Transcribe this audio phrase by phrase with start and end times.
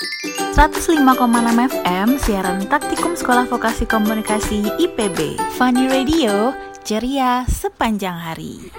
[0.00, 0.96] 105,6
[1.76, 5.36] FM siaran praktikum Sekolah Vokasi Komunikasi IPB.
[5.60, 8.72] Funny Radio, ceria sepanjang hari.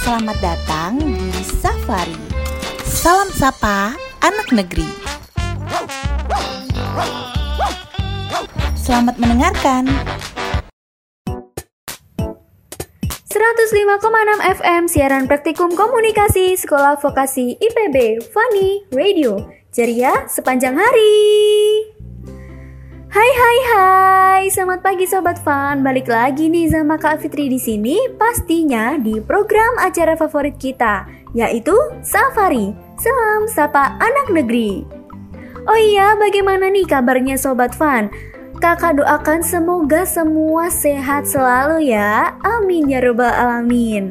[0.00, 2.16] Selamat datang di Safari.
[2.80, 3.92] Salam sapa
[4.24, 4.88] anak negeri.
[8.72, 9.84] Selamat mendengarkan.
[13.48, 19.40] 105,6 FM siaran praktikum komunikasi Sekolah Vokasi IPB Funny Radio
[19.72, 21.16] ceria sepanjang hari.
[23.08, 25.80] Hai hai hai, selamat pagi sobat fun.
[25.80, 31.72] Balik lagi nih sama Kak Fitri di sini, pastinya di program acara favorit kita, yaitu
[32.04, 32.76] Safari.
[33.00, 34.84] Salam sapa anak negeri.
[35.64, 38.12] Oh iya, bagaimana nih kabarnya sobat fun?
[38.58, 42.34] Kakak doakan semoga semua sehat selalu ya.
[42.42, 44.10] Amin ya robbal alamin.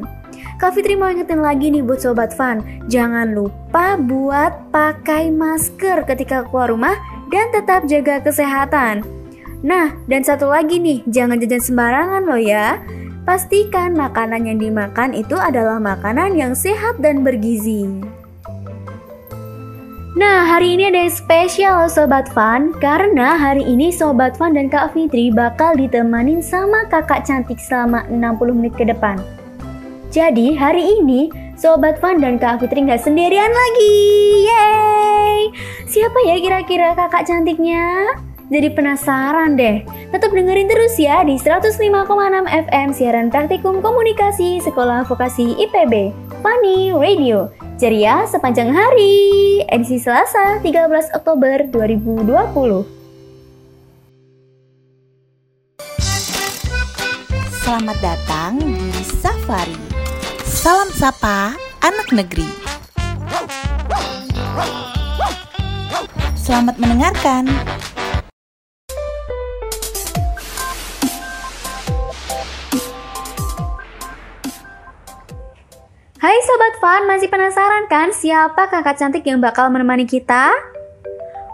[0.56, 6.42] Kak Fitri mau ingetin lagi nih buat Sobat Fun Jangan lupa buat pakai masker ketika
[6.50, 6.98] keluar rumah
[7.30, 9.06] dan tetap jaga kesehatan
[9.62, 12.82] Nah, dan satu lagi nih, jangan jajan sembarangan loh ya
[13.22, 17.86] Pastikan makanan yang dimakan itu adalah makanan yang sehat dan bergizi
[20.18, 24.90] Nah, hari ini ada yang spesial Sobat Fun Karena hari ini Sobat Fun dan Kak
[24.90, 29.22] Fitri bakal ditemanin sama kakak cantik selama 60 menit ke depan.
[30.10, 33.94] Jadi hari ini Sobat Fun dan Kak Fitri nggak sendirian lagi.
[34.42, 35.54] Yeay!
[35.86, 38.10] Siapa ya kira-kira kakak cantiknya?
[38.50, 39.86] Jadi penasaran deh.
[40.10, 41.78] Tetap dengerin terus ya di 105,6
[42.66, 46.10] FM Siaran Praktikum Komunikasi Sekolah Vokasi IPB
[46.42, 52.82] Funny Radio Ceria sepanjang hari, edisi Selasa 13 Oktober 2020.
[57.62, 59.78] Selamat datang di Safari.
[60.42, 62.50] Salam sapa anak negeri.
[66.34, 67.46] Selamat mendengarkan.
[76.28, 80.52] Hai Sobat Fun, masih penasaran kan siapa kakak cantik yang bakal menemani kita?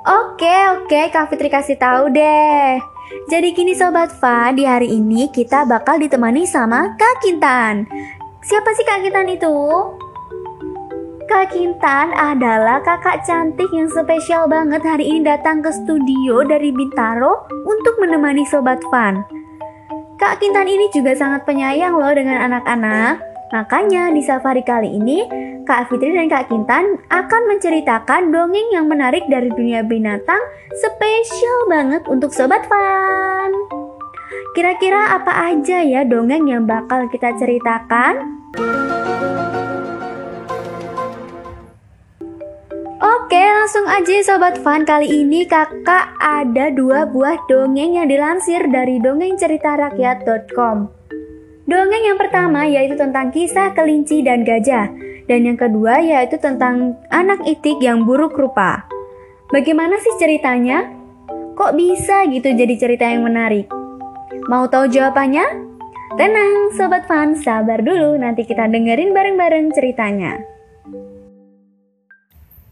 [0.02, 2.82] Oke, oke, Kak Fitri kasih tahu deh.
[3.30, 7.86] Jadi gini Sobat Fun, di hari ini kita bakal ditemani sama Kak Kintan.
[8.42, 9.54] Siapa sih Kak Kintan itu?
[11.30, 17.46] Kak Kintan adalah kakak cantik yang spesial banget hari ini datang ke studio dari Bintaro
[17.62, 19.22] untuk menemani Sobat Fun.
[20.18, 23.33] Kak Kintan ini juga sangat penyayang loh dengan anak-anak.
[23.52, 25.28] Makanya di safari kali ini,
[25.68, 30.40] Kak Fitri dan Kak Kintan akan menceritakan dongeng yang menarik dari dunia binatang
[30.80, 33.52] spesial banget untuk Sobat Fun.
[34.56, 38.40] Kira-kira apa aja ya dongeng yang bakal kita ceritakan?
[43.04, 44.88] Oke, langsung aja Sobat Fun.
[44.88, 51.03] Kali ini kakak ada dua buah dongeng yang dilansir dari dongengceritarakyat.com.
[51.64, 54.92] Dongeng yang pertama yaitu tentang kisah kelinci dan gajah,
[55.24, 58.84] dan yang kedua yaitu tentang anak itik yang buruk rupa.
[59.48, 60.92] Bagaimana sih ceritanya?
[61.56, 63.70] Kok bisa gitu jadi cerita yang menarik?
[64.50, 65.46] Mau tahu jawabannya?
[66.14, 70.38] Tenang, sobat fun, sabar dulu, nanti kita dengerin bareng-bareng ceritanya.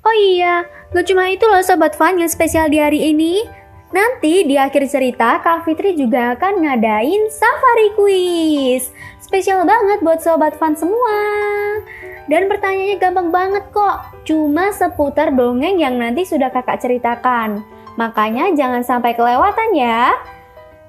[0.03, 3.62] Oh iya, gak cuma itu loh sobat fun yang spesial di hari ini.
[3.93, 8.89] Nanti di akhir cerita, Kak Fitri juga akan ngadain safari quiz.
[9.21, 11.21] Spesial banget buat sobat fun semua.
[12.25, 17.61] Dan pertanyaannya gampang banget kok, cuma seputar dongeng yang nanti sudah kakak ceritakan.
[18.01, 20.17] Makanya jangan sampai kelewatan ya.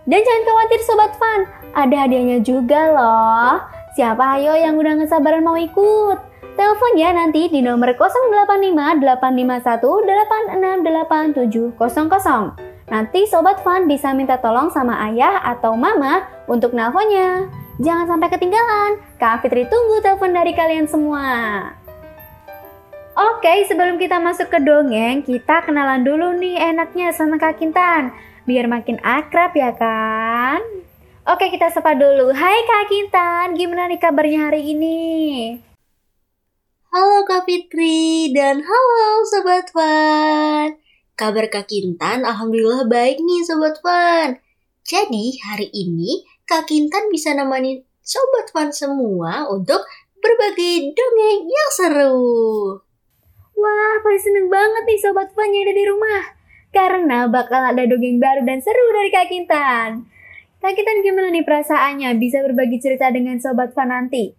[0.08, 1.40] Dan jangan khawatir sobat fun,
[1.75, 3.68] ada hadiahnya juga loh.
[4.00, 6.24] Siapa ayo yang udah ngesabaran mau ikut?
[6.56, 10.08] Telepon ya nanti di nomor 085 851
[10.56, 12.72] 868 700.
[12.94, 17.50] Nanti Sobat Fun bisa minta tolong sama ayah atau mama untuk nelponnya.
[17.81, 19.02] Jangan sampai ketinggalan.
[19.17, 21.26] Kak Fitri tunggu telepon dari kalian semua.
[23.17, 28.14] Oke, sebelum kita masuk ke dongeng, kita kenalan dulu nih enaknya sama Kak Kintan.
[28.46, 30.62] Biar makin akrab ya kan?
[31.26, 32.29] Oke, kita sapa dulu.
[32.29, 35.02] Hai Kak Kintan, gimana nih kabarnya hari ini?
[36.94, 40.83] Halo Kak Fitri dan halo Sobat Fun.
[41.14, 44.42] Kabar Kak Kintan alhamdulillah baik nih Sobat Fun.
[44.82, 49.86] Jadi hari ini Kak Kintan bisa nemani Sobat Fun semua untuk
[50.18, 52.26] berbagai dongeng yang seru.
[53.54, 56.24] Wah, pasti seneng banget nih Sobat Fun yang ada di rumah.
[56.74, 60.10] Karena bakal ada dongeng baru dan seru dari Kak Kintan.
[60.66, 64.34] Kak Kintan gimana nih perasaannya bisa berbagi cerita dengan Sobat Fun nanti?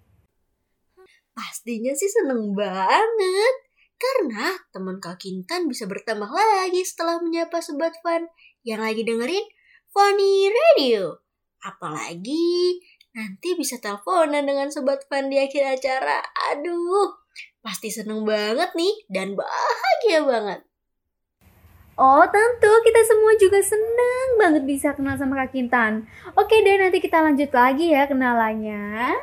[1.38, 3.63] Pastinya sih seneng banget.
[3.94, 8.26] Karena teman Kak Kintan bisa bertambah lagi setelah menyapa Sobat Fun
[8.66, 9.44] yang lagi dengerin
[9.94, 11.22] Funny Radio.
[11.62, 12.82] Apalagi
[13.14, 16.20] nanti bisa teleponan dengan Sobat Fun di akhir acara.
[16.52, 17.14] Aduh,
[17.62, 20.60] pasti seneng banget nih dan bahagia banget.
[21.94, 26.98] Oh tentu kita semua juga seneng banget bisa kenal sama Kak Kintan Oke deh nanti
[26.98, 29.14] kita lanjut lagi ya kenalannya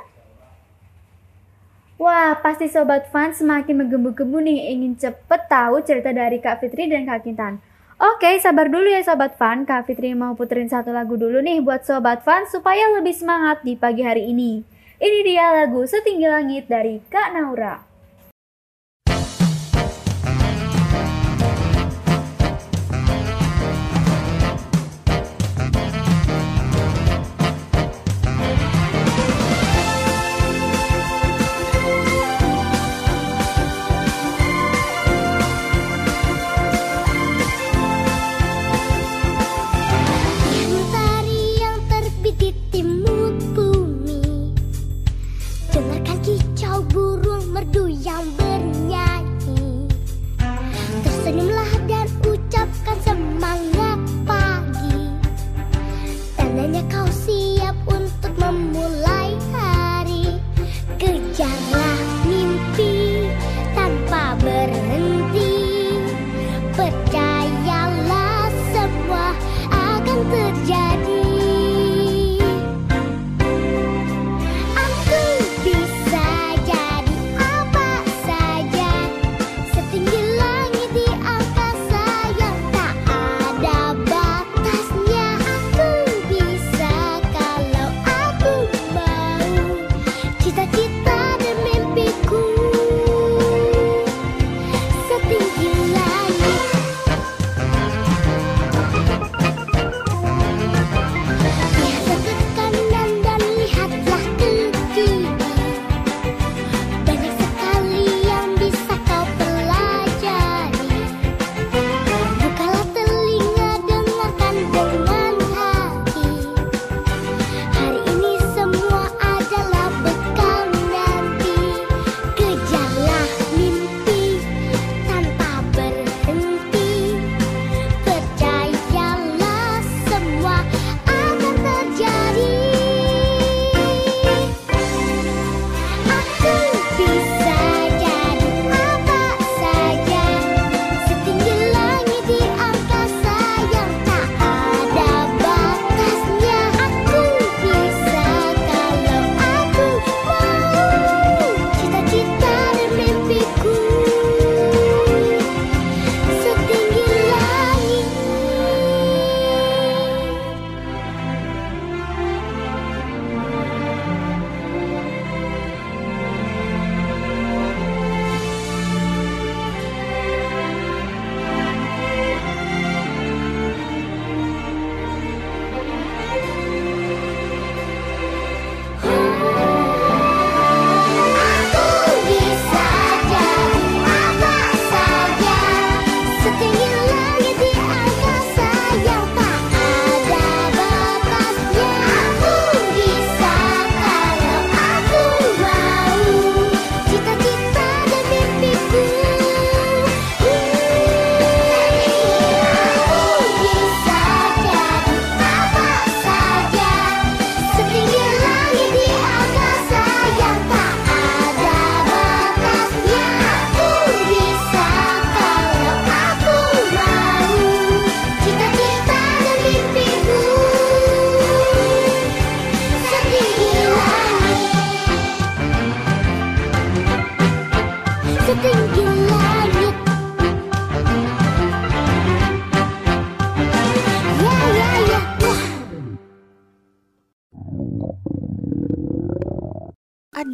[2.02, 7.06] Wah pasti Sobat Fun semakin menggebu-gebu nih ingin cepet tahu cerita dari Kak Fitri dan
[7.06, 7.62] Kak Kintan.
[8.02, 11.86] Oke sabar dulu ya Sobat Fun Kak Fitri mau puterin satu lagu dulu nih buat
[11.86, 14.66] Sobat Fun supaya lebih semangat di pagi hari ini.
[14.98, 17.91] Ini dia lagu Setinggi Langit dari Kak Naura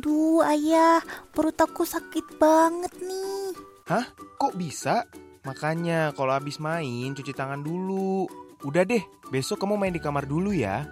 [0.08, 1.04] Aduh, ayah,
[1.36, 3.52] perut aku sakit banget nih.
[3.92, 4.08] Hah?
[4.40, 5.04] Kok bisa?
[5.44, 8.24] Makanya kalau habis main cuci tangan dulu.
[8.64, 9.04] Udah deh,
[9.36, 10.88] besok kamu main di kamar dulu ya.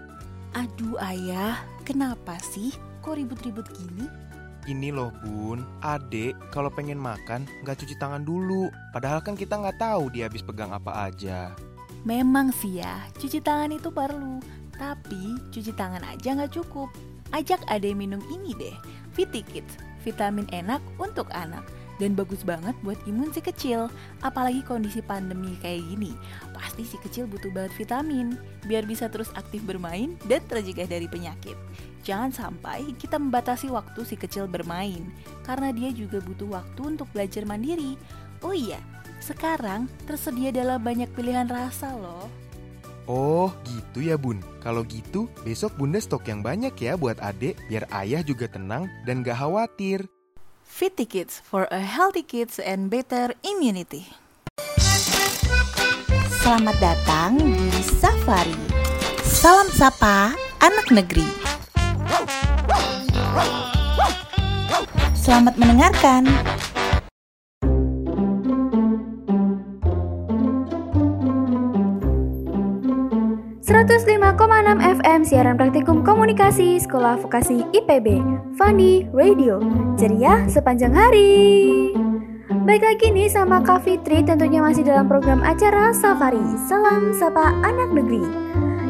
[0.52, 2.76] Aduh, ayah, kenapa sih?
[3.00, 4.04] Kok ribut-ribut gini?
[4.68, 8.68] Ini loh bun, adek kalau pengen makan nggak cuci tangan dulu.
[8.92, 11.56] Padahal kan kita nggak tahu dia habis pegang apa aja.
[12.04, 14.44] Memang sih ya, cuci tangan itu perlu.
[14.76, 16.92] Tapi cuci tangan aja nggak cukup.
[17.34, 18.76] Ajak adek minum ini deh,
[19.16, 19.64] Vitikit,
[20.04, 21.64] Vitamin enak untuk anak
[21.98, 23.88] dan bagus banget buat imun si kecil.
[24.20, 26.12] Apalagi kondisi pandemi kayak gini,
[26.52, 28.36] pasti si kecil butuh banget vitamin
[28.68, 31.56] biar bisa terus aktif bermain dan tercegah dari penyakit.
[32.06, 35.10] Jangan sampai kita membatasi waktu si kecil bermain,
[35.42, 37.98] karena dia juga butuh waktu untuk belajar mandiri.
[38.46, 38.78] Oh iya,
[39.24, 42.45] sekarang tersedia dalam banyak pilihan rasa loh.
[43.06, 44.42] Oh, gitu ya bun.
[44.66, 49.22] Kalau gitu, besok bunda stok yang banyak ya buat adek, biar ayah juga tenang dan
[49.22, 50.10] gak khawatir.
[50.66, 54.10] Fitty Kids for a healthy kids and better immunity.
[56.42, 58.58] Selamat datang di Safari.
[59.22, 61.26] Salam sapa anak negeri.
[65.14, 66.26] Selamat mendengarkan.
[73.66, 74.22] 105,6
[74.78, 78.22] FM siaran praktikum komunikasi Sekolah Vokasi IPB
[78.54, 79.58] Fandi Radio.
[79.98, 81.90] Ceria sepanjang hari.
[82.62, 87.90] Baik lagi nih sama Kak Fitri tentunya masih dalam program acara Safari Salam Sapa Anak
[87.90, 88.22] Negeri.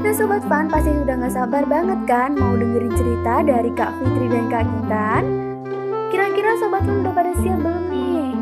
[0.03, 4.27] Nah Sobat Fan pasti udah gak sabar banget kan mau dengerin cerita dari Kak Fitri
[4.27, 5.23] dan Kak Kintan
[6.11, 8.34] Kira-kira Sobat Fan udah pada siap belum nih?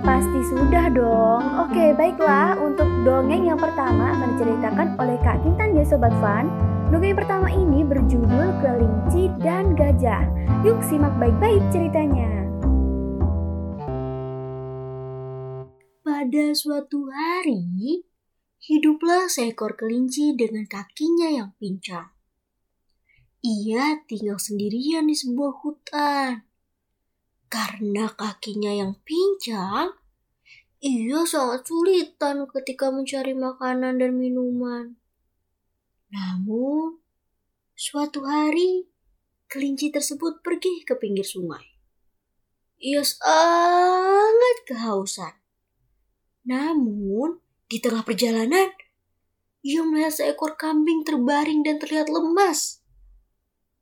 [0.00, 1.44] Pasti sudah dong.
[1.68, 2.56] Oke, baiklah.
[2.56, 6.48] Untuk dongeng yang pertama akan diceritakan oleh Kak Kintan ya Sobat Fun.
[6.88, 10.24] Dongeng pertama ini berjudul Kelinci dan Gajah.
[10.64, 12.26] Yuk simak baik-baik ceritanya.
[16.00, 18.02] Pada suatu hari,
[18.66, 22.12] hiduplah seekor kelinci dengan kakinya yang pincang.
[23.40, 26.49] Ia tinggal sendirian di sebuah hutan.
[27.50, 29.98] Karena kakinya yang pincang,
[30.78, 34.94] ia sangat sulitan ketika mencari makanan dan minuman.
[36.14, 37.02] Namun,
[37.74, 38.86] suatu hari
[39.50, 41.66] kelinci tersebut pergi ke pinggir sungai.
[42.78, 45.34] Ia sangat kehausan.
[46.46, 48.70] Namun, di tengah perjalanan,
[49.66, 52.80] ia melihat seekor kambing terbaring dan terlihat lemas.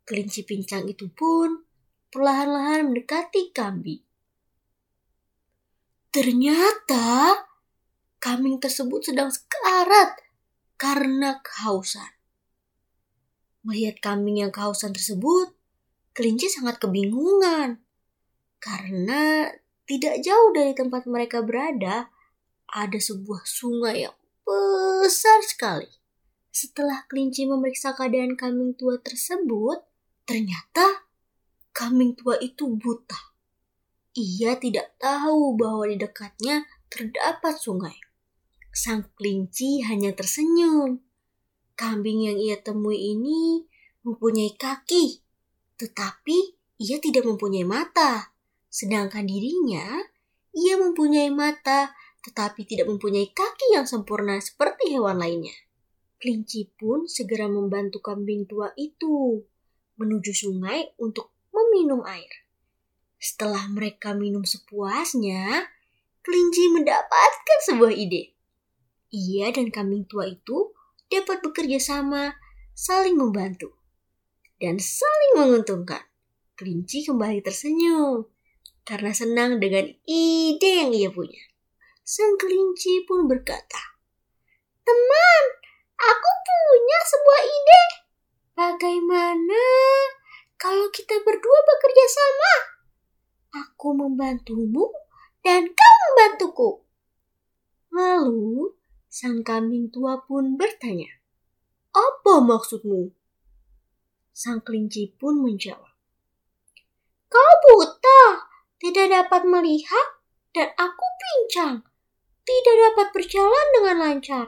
[0.08, 1.67] Kelinci pincang itu pun
[2.08, 4.02] perlahan-lahan mendekati kambing.
[6.08, 7.36] Ternyata
[8.18, 10.18] kambing tersebut sedang sekarat
[10.80, 12.12] karena kehausan.
[13.66, 15.52] Melihat kambing yang kehausan tersebut,
[16.16, 17.82] kelinci sangat kebingungan
[18.58, 19.52] karena
[19.84, 22.10] tidak jauh dari tempat mereka berada
[22.68, 25.88] ada sebuah sungai yang besar sekali.
[26.52, 29.84] Setelah kelinci memeriksa keadaan kambing tua tersebut,
[30.28, 31.07] ternyata
[31.78, 33.38] kambing tua itu buta.
[34.18, 37.94] Ia tidak tahu bahwa di dekatnya terdapat sungai.
[38.74, 40.98] Sang kelinci hanya tersenyum.
[41.78, 43.62] Kambing yang ia temui ini
[44.02, 45.22] mempunyai kaki,
[45.78, 48.34] tetapi ia tidak mempunyai mata.
[48.66, 50.02] Sedangkan dirinya,
[50.50, 51.94] ia mempunyai mata,
[52.26, 55.54] tetapi tidak mempunyai kaki yang sempurna seperti hewan lainnya.
[56.18, 59.46] Kelinci pun segera membantu kambing tua itu
[59.94, 61.37] menuju sungai untuk
[61.68, 62.48] meminum air.
[63.20, 65.68] Setelah mereka minum sepuasnya,
[66.24, 68.32] kelinci mendapatkan sebuah ide.
[69.12, 70.72] Ia dan kambing tua itu
[71.08, 72.36] dapat bekerja sama,
[72.76, 73.72] saling membantu,
[74.60, 76.04] dan saling menguntungkan.
[76.58, 78.26] Kelinci kembali tersenyum
[78.82, 81.44] karena senang dengan ide yang ia punya.
[82.02, 84.00] Sang kelinci pun berkata,
[84.82, 85.44] "Teman,
[86.00, 87.84] aku punya sebuah ide.
[88.58, 89.62] Bagaimana
[90.58, 92.54] kalau kita berdua bekerja sama.
[93.64, 94.90] Aku membantumu
[95.40, 96.70] dan kau membantuku.
[97.94, 98.74] Lalu,
[99.08, 101.08] sang kambing tua pun bertanya,
[101.94, 103.14] Apa maksudmu?
[104.34, 105.94] Sang kelinci pun menjawab,
[107.30, 108.50] Kau buta,
[108.82, 110.20] tidak dapat melihat,
[110.52, 111.86] dan aku pincang,
[112.44, 114.46] tidak dapat berjalan dengan lancar.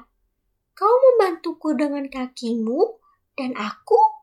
[0.75, 3.01] Kau membantuku dengan kakimu,
[3.35, 4.20] dan aku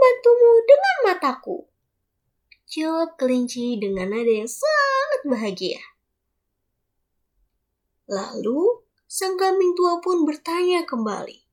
[0.00, 1.68] membantumu dengan mataku.
[2.72, 5.82] Jawab kelinci dengan nada yang sangat bahagia.
[8.08, 11.44] Lalu, sang kambing tua pun bertanya kembali.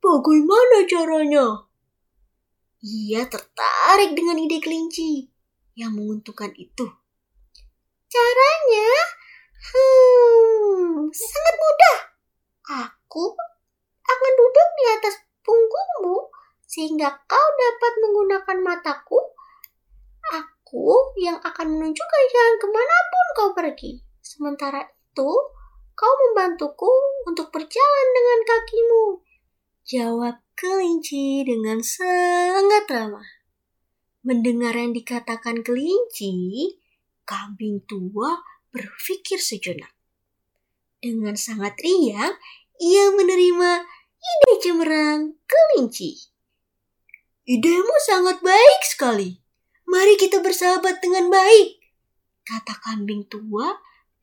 [0.00, 1.68] Bagaimana caranya?
[2.80, 5.28] Ia tertarik dengan ide kelinci
[5.76, 6.88] yang menguntungkan itu.
[8.08, 8.92] Caranya,
[9.60, 11.98] hmm, sangat mudah.
[12.88, 13.36] Aku
[14.04, 19.20] akan duduk di atas punggungmu sehingga kau dapat menggunakan mataku.
[20.32, 24.00] Aku yang akan menunjukkan jalan ke mana pun kau pergi.
[24.24, 25.30] Sementara itu,
[25.94, 26.92] kau membantuku
[27.28, 29.04] untuk berjalan dengan kakimu.
[29.84, 33.28] Jawab kelinci dengan sangat ramah.
[34.24, 36.80] Mendengar yang dikatakan kelinci,
[37.28, 38.40] kambing tua
[38.72, 39.92] berpikir sejenak.
[40.98, 42.32] Dengan sangat riang,
[42.80, 43.70] ia menerima
[44.18, 46.33] ide cemerlang kelinci.
[47.44, 49.36] Idemu sangat baik sekali.
[49.84, 51.76] Mari kita bersahabat dengan baik,
[52.40, 53.68] kata kambing tua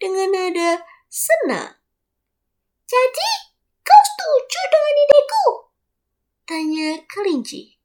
[0.01, 1.69] dengan nada senang.
[2.89, 3.29] Jadi,
[3.85, 5.45] kau setuju dengan ideku?
[6.49, 7.77] Tanya kelinci.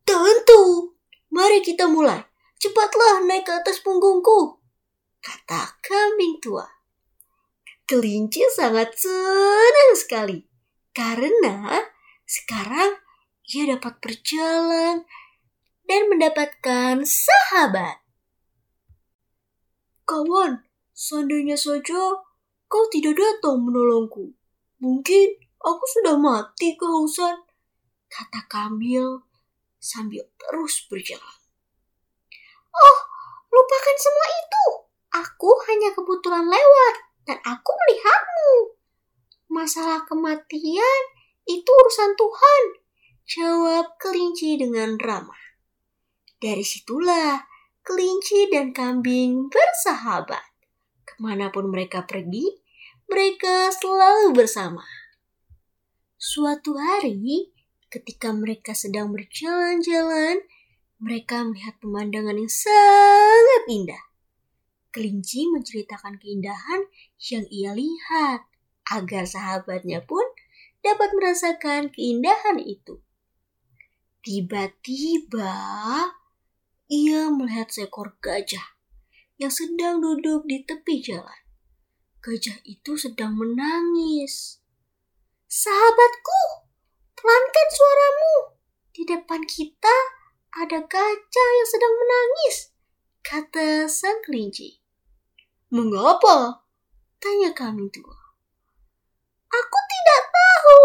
[0.00, 0.96] Tentu.
[1.28, 2.24] Mari kita mulai.
[2.56, 4.64] Cepatlah naik ke atas punggungku.
[5.20, 6.64] Kata kambing tua.
[7.84, 10.40] Kelinci sangat senang sekali.
[10.96, 11.84] Karena
[12.24, 13.09] sekarang
[13.50, 15.02] ia dapat berjalan
[15.90, 17.98] dan mendapatkan sahabat.
[20.06, 20.62] Kawan,
[20.94, 22.22] seandainya saja
[22.70, 24.30] kau tidak datang menolongku.
[24.78, 25.26] Mungkin
[25.58, 27.42] aku sudah mati kehausan,
[28.06, 29.26] kata Kamil
[29.82, 31.38] sambil terus berjalan.
[32.70, 32.98] Oh,
[33.50, 34.64] lupakan semua itu.
[35.10, 36.94] Aku hanya kebetulan lewat
[37.26, 38.78] dan aku melihatmu.
[39.50, 41.02] Masalah kematian
[41.50, 42.62] itu urusan Tuhan,
[43.30, 45.38] jawab kelinci dengan ramah.
[46.42, 47.38] Dari situlah
[47.86, 50.42] kelinci dan kambing bersahabat.
[51.06, 52.42] Ke mana pun mereka pergi,
[53.06, 54.82] mereka selalu bersama.
[56.18, 57.54] Suatu hari,
[57.86, 60.42] ketika mereka sedang berjalan-jalan,
[60.98, 64.04] mereka melihat pemandangan yang sangat indah.
[64.90, 66.82] Kelinci menceritakan keindahan
[67.30, 68.42] yang ia lihat
[68.90, 70.26] agar sahabatnya pun
[70.82, 72.98] dapat merasakan keindahan itu.
[74.20, 75.56] Tiba-tiba
[76.92, 78.76] ia melihat seekor gajah
[79.40, 81.40] yang sedang duduk di tepi jalan.
[82.20, 84.60] Gajah itu sedang menangis.
[85.48, 86.68] Sahabatku,
[87.16, 88.60] pelankan suaramu.
[88.92, 89.96] Di depan kita
[90.52, 92.76] ada gajah yang sedang menangis,
[93.24, 94.84] kata sang kelinci.
[95.72, 96.68] Mengapa?
[97.16, 98.20] Tanya kami tua.
[99.48, 100.80] Aku tidak tahu.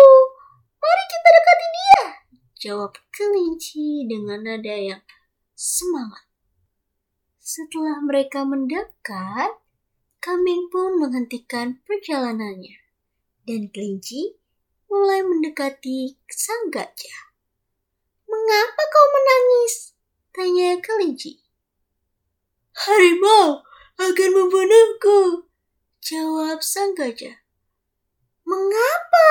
[0.79, 2.03] Mari kita dekati dia.
[2.65, 5.05] Jawab kelinci dengan nada yang
[5.53, 6.25] semangat.
[7.37, 9.61] Setelah mereka mendekat,
[10.17, 12.81] kambing pun menghentikan perjalanannya.
[13.45, 14.41] Dan kelinci
[14.89, 17.37] mulai mendekati sang gajah.
[18.25, 19.93] Mengapa kau menangis?
[20.33, 21.45] Tanya kelinci.
[22.73, 23.61] Harimau
[24.01, 25.45] akan membunuhku,
[26.01, 27.45] jawab sang gajah.
[28.41, 29.29] Mengapa?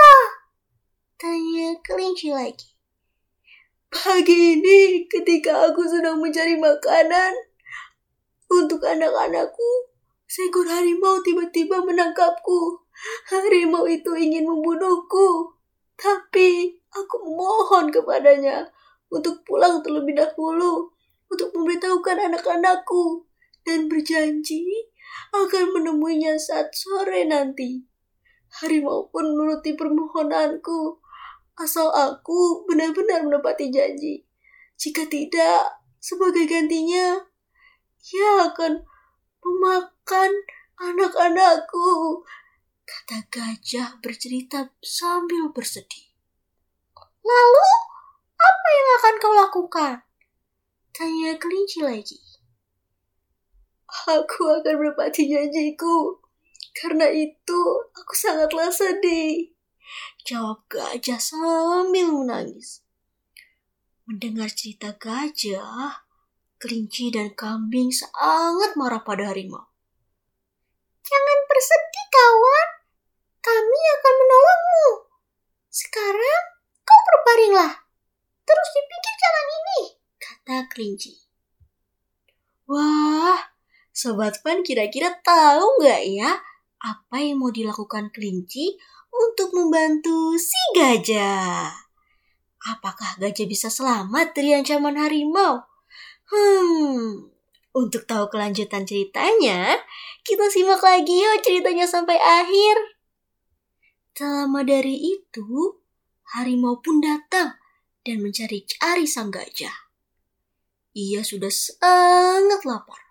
[1.19, 2.74] Tanya kelinci lagi.
[3.95, 7.31] Pagi ini ketika aku sedang mencari makanan
[8.51, 9.71] untuk anak-anakku,
[10.27, 12.83] seekor harimau tiba-tiba menangkapku.
[13.31, 15.55] Harimau itu ingin membunuhku.
[15.95, 18.67] Tapi aku mohon kepadanya
[19.15, 20.91] untuk pulang terlebih dahulu
[21.31, 23.23] untuk memberitahukan anak-anakku
[23.63, 24.91] dan berjanji
[25.31, 27.87] akan menemuinya saat sore nanti.
[28.59, 31.04] Harimau pun menuruti permohonanku
[31.55, 34.27] asal aku benar-benar menepati janji.
[34.75, 37.23] Jika tidak, sebagai gantinya,
[38.11, 38.83] ia akan
[39.41, 40.31] memakan
[40.83, 42.21] anak-anakku.
[42.85, 46.13] Kata gajah bercerita sambil bersedih.
[47.25, 47.71] Lalu,
[48.37, 49.95] apa yang akan kau lakukan?
[50.93, 52.21] Tanya kelinci lagi.
[53.89, 56.21] Aku akan menepati janjiku.
[56.75, 57.61] Karena itu,
[57.95, 59.54] aku sangatlah sedih.
[60.25, 62.81] Jawab gajah sambil menangis.
[64.09, 66.01] Mendengar cerita gajah,
[66.57, 69.69] kelinci dan kambing sangat marah pada harimau.
[71.05, 72.69] Jangan bersedih kawan,
[73.45, 74.89] kami akan menolongmu.
[75.69, 76.43] Sekarang
[76.89, 77.85] kau berbaringlah,
[78.49, 79.81] terus dipikir jalan ini,
[80.17, 81.13] kata kelinci.
[82.65, 83.53] Wah,
[83.93, 86.33] Sobat Fan kira-kira tahu nggak ya
[86.81, 88.81] apa yang mau dilakukan kelinci
[89.15, 91.71] untuk membantu si gajah.
[92.65, 95.63] Apakah gajah bisa selamat dari ancaman harimau?
[96.25, 97.29] Hmm,
[97.77, 99.77] untuk tahu kelanjutan ceritanya,
[100.25, 102.77] kita simak lagi yuk ceritanya sampai akhir.
[104.15, 105.79] Tak lama dari itu,
[106.33, 107.59] harimau pun datang
[108.07, 109.75] dan mencari-cari sang gajah.
[110.95, 113.03] Ia sudah sangat lapar.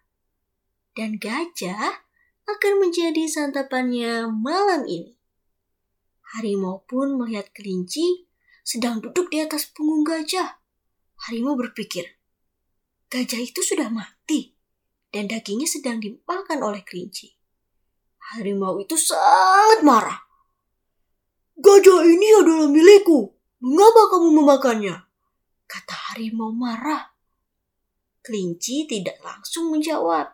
[0.95, 2.07] Dan gajah
[2.47, 5.19] akan menjadi santapannya malam ini.
[6.33, 8.25] Harimau pun melihat kelinci
[8.65, 10.57] sedang duduk di atas punggung gajah.
[11.29, 12.17] Harimau berpikir,
[13.13, 14.57] gajah itu sudah mati
[15.13, 17.37] dan dagingnya sedang dimakan oleh kelinci.
[18.33, 20.25] Harimau itu sangat marah.
[21.53, 23.29] Gajah ini adalah milikku.
[23.61, 24.95] Mengapa kamu memakannya?
[25.69, 27.13] Kata harimau marah.
[28.25, 30.33] Kelinci tidak langsung menjawab.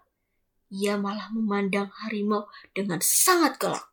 [0.72, 3.89] Ia malah memandang harimau dengan sangat gelap.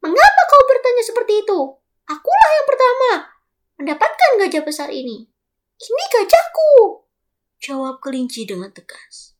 [0.00, 1.58] Mengapa kau bertanya seperti itu?
[2.08, 3.10] Akulah yang pertama
[3.80, 5.28] mendapatkan gajah besar ini.
[5.80, 7.04] Ini gajahku,
[7.60, 9.32] jawab kelinci dengan tegas.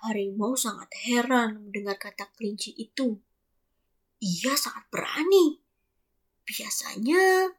[0.00, 3.18] Harimau sangat heran mendengar kata kelinci itu.
[4.22, 5.60] Ia sangat berani.
[6.46, 7.52] Biasanya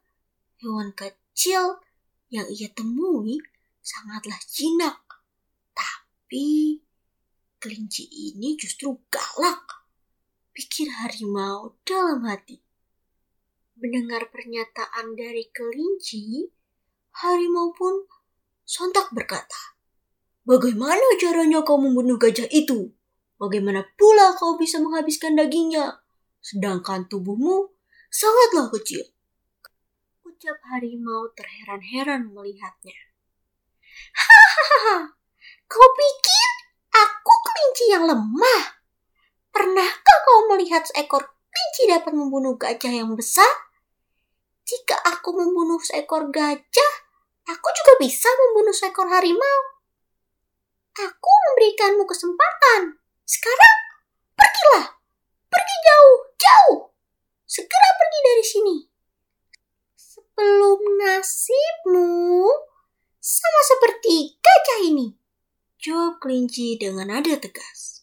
[0.58, 1.80] hewan kecil
[2.32, 3.38] yang ia temui
[3.84, 4.98] sangatlah jinak.
[5.76, 6.80] Tapi
[7.60, 9.81] kelinci ini justru galak.
[10.52, 12.60] Pikir harimau dalam hati.
[13.80, 16.44] Mendengar pernyataan dari kelinci,
[17.24, 18.04] harimau pun
[18.68, 19.72] sontak berkata,
[20.44, 22.92] Bagaimana caranya kau membunuh gajah itu?
[23.40, 26.04] Bagaimana pula kau bisa menghabiskan dagingnya?
[26.44, 27.72] Sedangkan tubuhmu
[28.12, 29.08] sangatlah kecil.
[30.20, 32.98] Ucap harimau terheran-heran melihatnya.
[34.12, 35.16] Hahaha,
[35.64, 36.48] kau pikir
[36.92, 38.81] aku kelinci yang lemah?
[39.52, 43.48] Pernahkah kau melihat seekor kelinci dapat membunuh gajah yang besar?
[44.64, 46.92] Jika aku membunuh seekor gajah,
[47.44, 49.60] aku juga bisa membunuh seekor harimau.
[50.96, 52.96] Aku memberikanmu kesempatan.
[53.28, 53.76] Sekarang,
[54.32, 54.96] pergilah.
[55.52, 56.78] Pergi jauh, jauh.
[57.44, 58.76] Segera pergi dari sini.
[59.92, 62.48] Sebelum nasibmu
[63.20, 65.12] sama seperti gajah ini.
[65.76, 68.01] Jawab kelinci dengan nada tegas.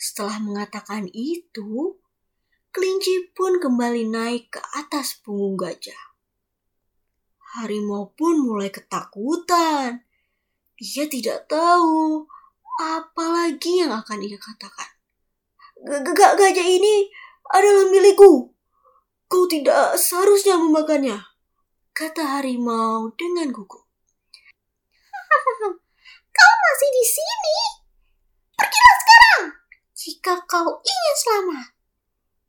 [0.00, 2.00] Setelah mengatakan itu,
[2.72, 6.16] kelinci pun kembali naik ke atas punggung gajah.
[7.52, 10.00] Harimau pun mulai ketakutan.
[10.80, 12.24] Ia tidak tahu
[12.80, 14.88] apa lagi yang akan ia katakan.
[15.84, 17.12] Gak gajah ini
[17.52, 18.56] adalah milikku.
[19.28, 21.20] Kau tidak seharusnya memakannya,
[21.92, 23.84] kata harimau dengan gugup.
[26.36, 27.58] kau masih di sini?
[28.58, 28.99] Pergilah
[30.00, 31.68] jika kau ingin selamat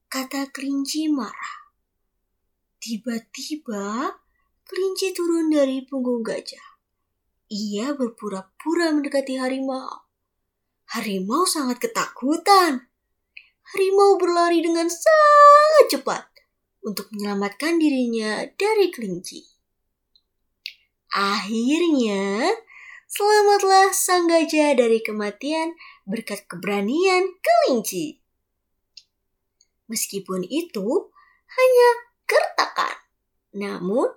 [0.07, 1.75] kata kelinci marah.
[2.79, 4.15] Tiba-tiba,
[4.63, 6.79] kelinci turun dari punggung gajah.
[7.51, 10.07] Ia berpura-pura mendekati harimau.
[10.95, 12.87] Harimau sangat ketakutan.
[13.75, 16.23] Harimau berlari dengan sangat cepat
[16.87, 19.43] untuk menyelamatkan dirinya dari kelinci.
[21.11, 22.47] Akhirnya,
[23.11, 25.75] selamatlah sang gajah dari kematian
[26.07, 28.23] berkat keberanian kelinci.
[29.91, 31.11] Meskipun itu
[31.51, 31.89] hanya
[32.23, 32.95] gertakan.
[33.51, 34.07] Namun,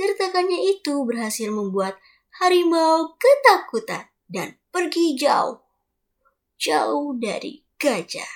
[0.00, 2.00] gertakannya itu berhasil membuat
[2.40, 5.60] harimau ketakutan dan pergi jauh.
[6.56, 8.32] Jauh dari gajah.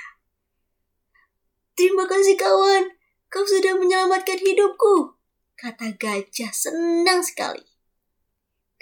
[1.72, 2.92] Terima kasih kawan,
[3.32, 5.16] kau sudah menyelamatkan hidupku,
[5.56, 7.71] kata gajah senang sekali.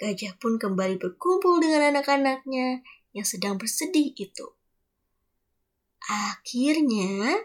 [0.01, 2.81] Gajah pun kembali berkumpul dengan anak-anaknya
[3.13, 4.49] yang sedang bersedih itu.
[6.09, 7.37] Akhirnya,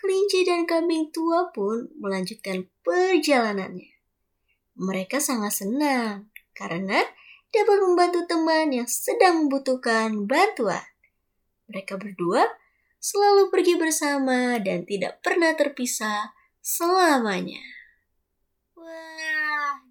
[0.00, 3.92] kelinci dan kambing tua pun melanjutkan perjalanannya.
[4.80, 7.04] Mereka sangat senang karena
[7.52, 10.88] dapat membantu teman yang sedang membutuhkan bantuan.
[11.68, 12.48] Mereka berdua
[12.96, 16.32] selalu pergi bersama dan tidak pernah terpisah
[16.64, 17.60] selamanya.
[18.72, 19.33] Wah,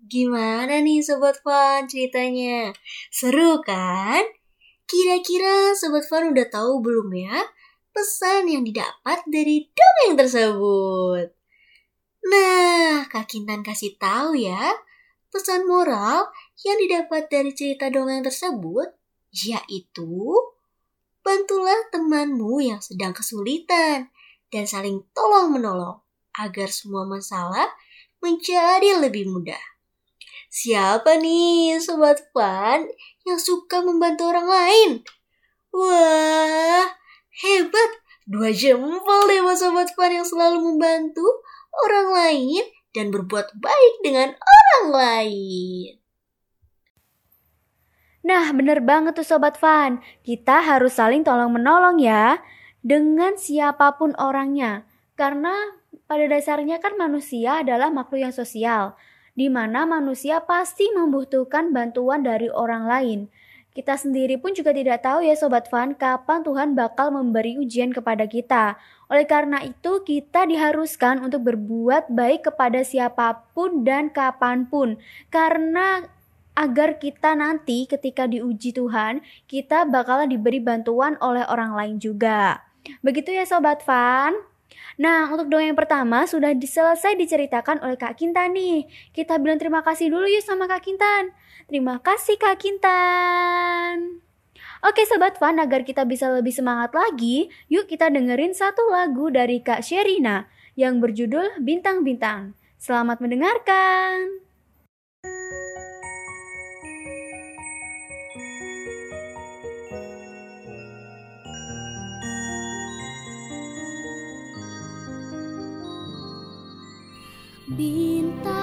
[0.07, 2.71] gimana nih Sobat Fun ceritanya?
[3.09, 4.23] Seru kan?
[4.85, 7.39] Kira-kira Sobat Fun udah tahu belum ya
[7.93, 11.27] pesan yang didapat dari dongeng tersebut.
[12.25, 14.73] Nah, Kak Kintan kasih tahu ya,
[15.29, 16.33] pesan moral
[16.65, 18.89] yang didapat dari cerita dongeng tersebut
[19.33, 20.29] yaitu
[21.25, 24.13] bantulah temanmu yang sedang kesulitan
[24.53, 26.01] dan saling tolong-menolong
[26.37, 27.65] agar semua masalah
[28.21, 29.72] menjadi lebih mudah.
[30.53, 32.85] Siapa nih sobat fun
[33.25, 34.89] yang suka membantu orang lain?
[35.73, 36.93] Wah,
[37.41, 37.91] Hebat,
[38.29, 41.25] dua jempol deh buat sobat fun yang selalu membantu
[41.73, 42.63] orang lain
[42.93, 45.97] dan berbuat baik dengan orang lain.
[48.23, 49.99] Nah, bener banget tuh Sobat Fun.
[50.23, 52.39] Kita harus saling tolong-menolong ya.
[52.79, 54.87] Dengan siapa pun orangnya.
[55.19, 55.51] Karena
[56.07, 58.95] pada dasarnya kan manusia adalah makhluk yang sosial.
[59.33, 63.19] Di mana manusia pasti membutuhkan bantuan dari orang lain.
[63.73, 68.29] Kita sendiri pun juga tidak tahu ya Sobat Fun kapan Tuhan bakal memberi ujian kepada
[68.29, 68.77] kita.
[69.09, 75.01] Oleh karena itu kita diharuskan untuk berbuat baik kepada siapa pun dan kapan pun.
[75.33, 76.05] Karena
[76.53, 82.61] agar kita nanti ketika diuji Tuhan, kita bakal diberi bantuan oleh orang lain juga.
[83.01, 84.52] Begitu ya Sobat Fun.
[85.01, 88.85] Nah, untuk doa yang pertama sudah selesai diceritakan oleh Kak Kintan nih.
[89.11, 91.33] Kita bilang terima kasih dulu yuk sama Kak Kintan.
[91.65, 94.21] Terima kasih Kak Kintan.
[94.83, 99.63] Oke Sobat Fun, agar kita bisa lebih semangat lagi, yuk kita dengerin satu lagu dari
[99.63, 102.51] Kak Sherina yang berjudul Bintang-Bintang.
[102.75, 104.43] Selamat mendengarkan.
[117.73, 118.62] Bintang-bintang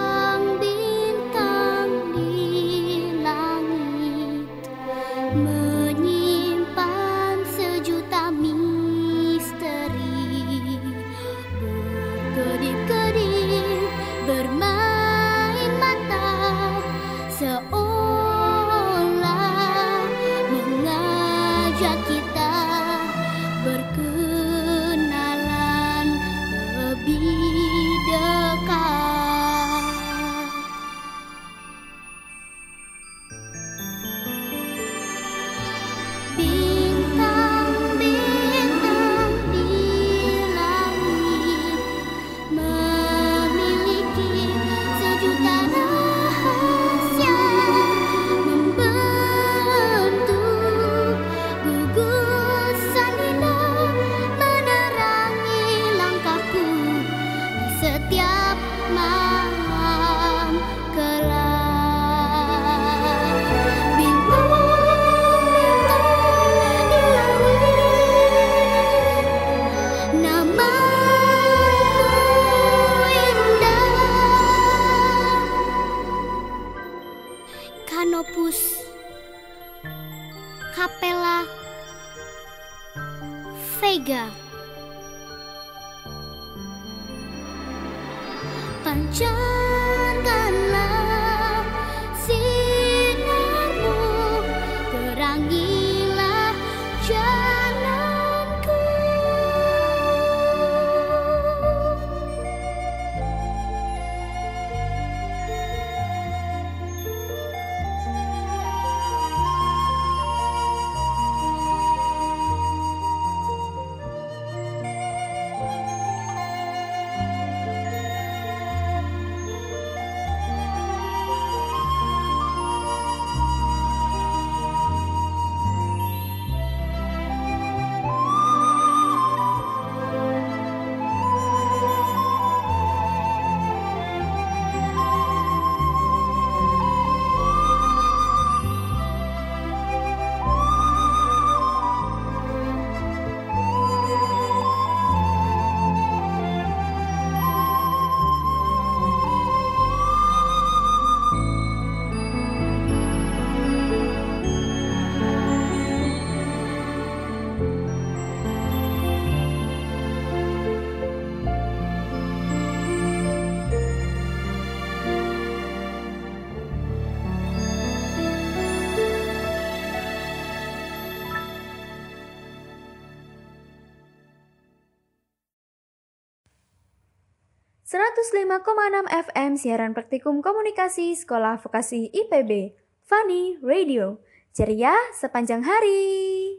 [177.90, 184.22] .6 FM siaran praktikum komunikasi Sekolah Vokasi IPB Funny Radio.
[184.54, 186.54] Ceria sepanjang hari.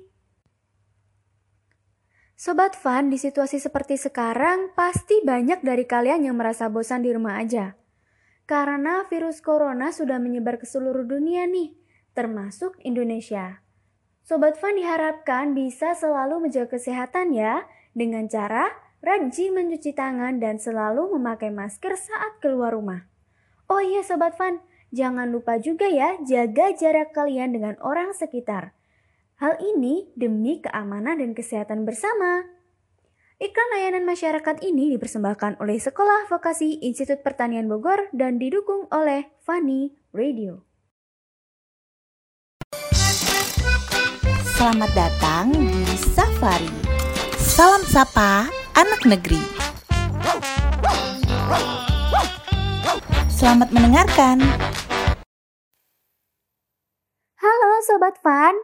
[2.36, 7.39] Sobat Fun, di situasi seperti sekarang pasti banyak dari kalian yang merasa bosan di rumah
[7.39, 7.80] aja.
[8.44, 11.72] Karena virus corona sudah menyebar ke seluruh dunia nih,
[12.12, 13.63] termasuk Indonesia.
[14.28, 17.63] Sobat Fun diharapkan bisa selalu menjaga kesehatan ya
[17.96, 23.09] dengan cara rajin mencuci tangan dan selalu memakai masker saat keluar rumah.
[23.65, 24.61] Oh iya Sobat Fun,
[24.93, 28.77] jangan lupa juga ya jaga jarak kalian dengan orang sekitar.
[29.41, 32.45] Hal ini demi keamanan dan kesehatan bersama.
[33.41, 39.97] Iklan layanan masyarakat ini dipersembahkan oleh Sekolah Vokasi Institut Pertanian Bogor dan didukung oleh Funny
[40.13, 40.61] Radio.
[44.61, 46.69] Selamat datang di Safari.
[47.41, 49.41] Salam sapa anak negeri.
[53.31, 54.38] Selamat mendengarkan.
[57.41, 58.55] Halo Sobat Fun,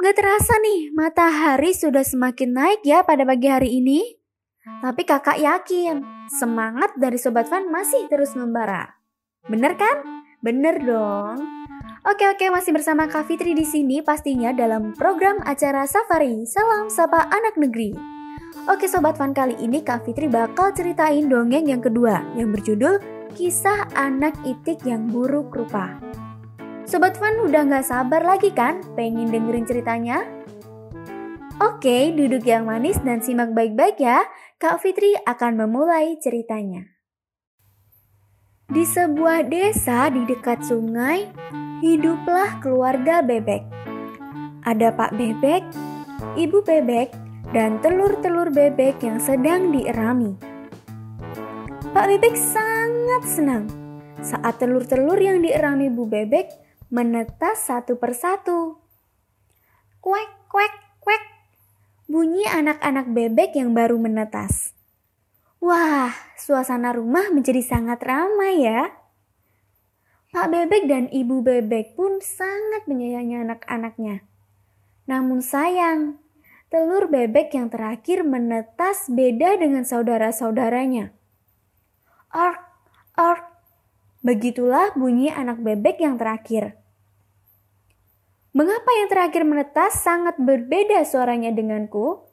[0.00, 4.00] Gak terasa nih matahari sudah semakin naik ya pada pagi hari ini.
[4.80, 6.00] Tapi kakak yakin
[6.32, 8.96] semangat dari Sobat Fun masih terus membara.
[9.44, 10.24] Bener kan?
[10.40, 11.36] Bener dong.
[12.08, 16.48] Oke oke masih bersama Kak Fitri di sini pastinya dalam program acara Safari.
[16.48, 18.19] Salam Sapa Anak Negeri.
[18.70, 23.02] Oke Sobat Fun kali ini Kak Fitri bakal ceritain dongeng yang kedua yang berjudul
[23.34, 25.98] Kisah Anak Itik yang Buruk Rupa.
[26.86, 30.22] Sobat Fun udah gak sabar lagi kan pengen dengerin ceritanya?
[31.58, 34.22] Oke, duduk yang manis dan simak baik-baik ya.
[34.62, 36.86] Kak Fitri akan memulai ceritanya.
[38.70, 41.26] Di sebuah desa di dekat sungai,
[41.82, 43.66] hiduplah keluarga bebek.
[44.62, 45.66] Ada Pak Bebek,
[46.38, 50.38] Ibu Bebek, dan telur-telur bebek yang sedang dierami.
[51.90, 53.66] Pak Bebek sangat senang
[54.22, 56.46] saat telur-telur yang dierami Bu Bebek
[56.86, 58.78] menetas satu persatu.
[59.98, 61.22] Kuek, kuek, kuek.
[62.06, 64.70] Bunyi anak-anak bebek yang baru menetas.
[65.58, 68.94] Wah, suasana rumah menjadi sangat ramai ya.
[70.30, 74.22] Pak Bebek dan Ibu Bebek pun sangat menyayangi anak-anaknya.
[75.10, 76.22] Namun sayang,
[76.70, 81.10] telur bebek yang terakhir menetas beda dengan saudara-saudaranya.
[82.30, 82.62] Ark,
[83.18, 83.44] ark.
[84.22, 86.78] Begitulah bunyi anak bebek yang terakhir.
[88.54, 92.26] Mengapa yang terakhir menetas sangat berbeda suaranya denganku?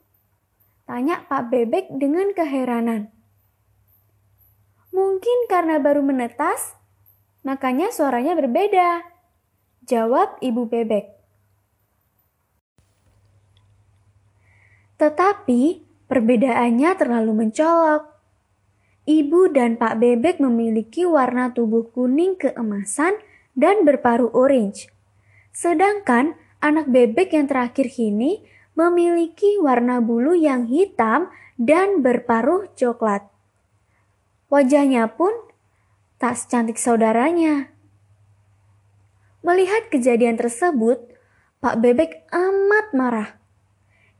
[0.86, 3.12] Tanya Pak Bebek dengan keheranan.
[4.90, 6.74] Mungkin karena baru menetas,
[7.46, 9.04] makanya suaranya berbeda.
[9.86, 11.17] Jawab Ibu Bebek.
[14.98, 18.02] Tetapi perbedaannya terlalu mencolok.
[19.08, 23.16] Ibu dan Pak Bebek memiliki warna tubuh kuning keemasan
[23.56, 24.92] dan berparuh orange.
[25.48, 28.44] Sedangkan anak bebek yang terakhir ini
[28.76, 33.26] memiliki warna bulu yang hitam dan berparuh coklat.
[34.52, 35.32] Wajahnya pun
[36.20, 37.70] tak secantik saudaranya.
[39.42, 40.98] Melihat kejadian tersebut,
[41.62, 43.37] Pak Bebek amat marah.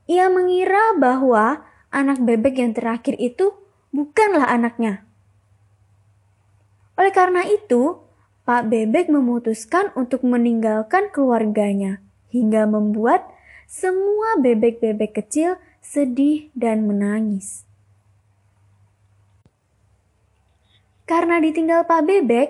[0.09, 3.53] Ia mengira bahwa anak bebek yang terakhir itu
[3.93, 5.05] bukanlah anaknya.
[6.97, 8.01] Oleh karena itu,
[8.49, 12.01] Pak Bebek memutuskan untuk meninggalkan keluarganya
[12.33, 13.29] hingga membuat
[13.69, 17.69] semua bebek-bebek kecil sedih dan menangis.
[21.05, 22.49] Karena ditinggal Pak Bebek,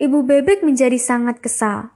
[0.00, 1.92] Ibu Bebek menjadi sangat kesal.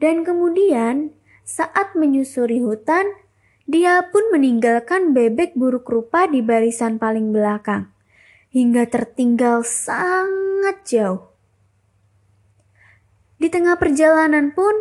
[0.00, 1.12] Dan kemudian,
[1.44, 3.23] saat menyusuri hutan,
[3.64, 7.88] dia pun meninggalkan bebek buruk rupa di barisan paling belakang,
[8.52, 11.32] hingga tertinggal sangat jauh.
[13.40, 14.72] Di tengah perjalanan pun,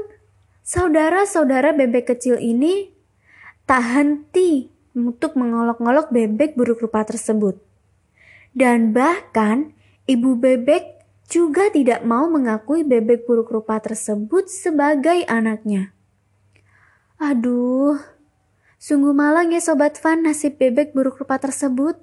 [0.64, 2.92] saudara-saudara bebek kecil ini
[3.64, 7.58] tak henti untuk mengolok-olok bebek buruk rupa tersebut.
[8.54, 9.74] Dan bahkan
[10.06, 15.90] ibu bebek juga tidak mau mengakui bebek buruk rupa tersebut sebagai anaknya.
[17.18, 17.98] Aduh,
[18.84, 21.96] Sungguh malang ya Sobat Fan nasib bebek buruk rupa tersebut.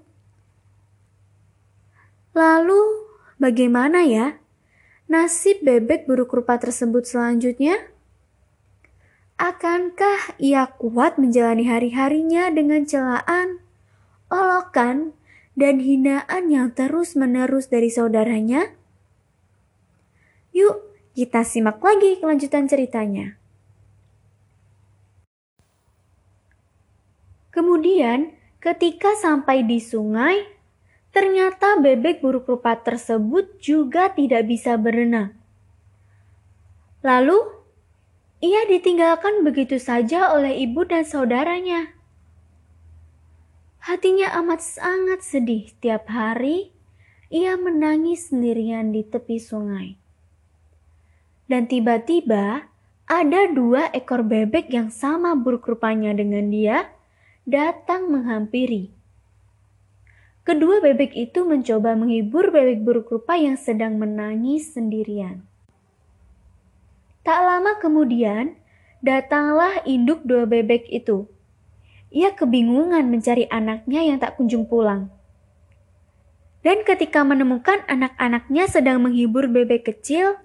[2.33, 2.81] Lalu,
[3.37, 4.41] bagaimana ya
[5.05, 7.77] nasib bebek buruk rupa tersebut selanjutnya?
[9.37, 13.61] Akankah ia kuat menjalani hari-harinya dengan celaan,
[14.33, 15.13] olokan,
[15.53, 18.73] dan hinaan yang terus-menerus dari saudaranya?
[20.57, 20.81] Yuk,
[21.13, 23.40] kita simak lagi kelanjutan ceritanya.
[27.61, 30.49] Kemudian, ketika sampai di sungai,
[31.13, 35.37] ternyata bebek buruk rupa tersebut juga tidak bisa berenang.
[37.05, 37.37] Lalu,
[38.41, 41.93] ia ditinggalkan begitu saja oleh ibu dan saudaranya.
[43.85, 46.73] Hatinya amat sangat sedih tiap hari
[47.29, 50.01] ia menangis sendirian di tepi sungai.
[51.45, 52.73] Dan tiba-tiba
[53.05, 56.89] ada dua ekor bebek yang sama buruk rupanya dengan dia
[57.51, 58.95] datang menghampiri.
[60.47, 65.43] Kedua bebek itu mencoba menghibur bebek buruk rupa yang sedang menangis sendirian.
[67.27, 68.55] Tak lama kemudian,
[69.03, 71.27] datanglah induk dua bebek itu.
[72.15, 75.11] Ia kebingungan mencari anaknya yang tak kunjung pulang.
[76.63, 80.39] Dan ketika menemukan anak-anaknya sedang menghibur bebek kecil,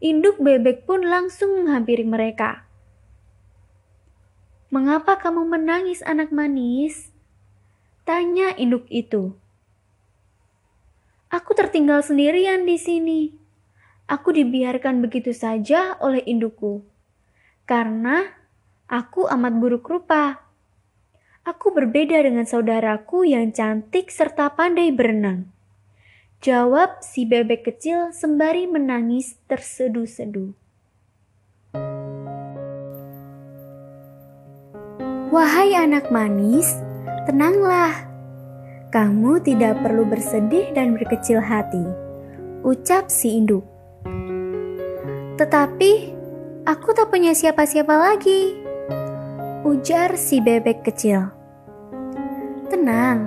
[0.00, 2.65] induk bebek pun langsung menghampiri mereka.
[4.66, 7.14] Mengapa kamu menangis anak manis?
[8.02, 9.38] Tanya induk itu.
[11.30, 13.30] Aku tertinggal sendirian di sini.
[14.10, 16.82] Aku dibiarkan begitu saja oleh indukku.
[17.62, 18.26] Karena
[18.90, 20.50] aku amat buruk rupa.
[21.46, 25.46] Aku berbeda dengan saudaraku yang cantik serta pandai berenang.
[26.42, 30.65] Jawab si bebek kecil sembari menangis terseduh-seduh.
[35.34, 36.70] Wahai anak manis,
[37.26, 38.06] Tenanglah,
[38.94, 41.82] kamu tidak perlu bersedih dan berkecil hati,
[42.62, 43.66] ucap si induk.
[45.34, 46.14] Tetapi,
[46.62, 48.54] aku tak punya siapa-siapa lagi,
[49.66, 51.34] ujar si bebek kecil.
[52.70, 53.26] Tenang,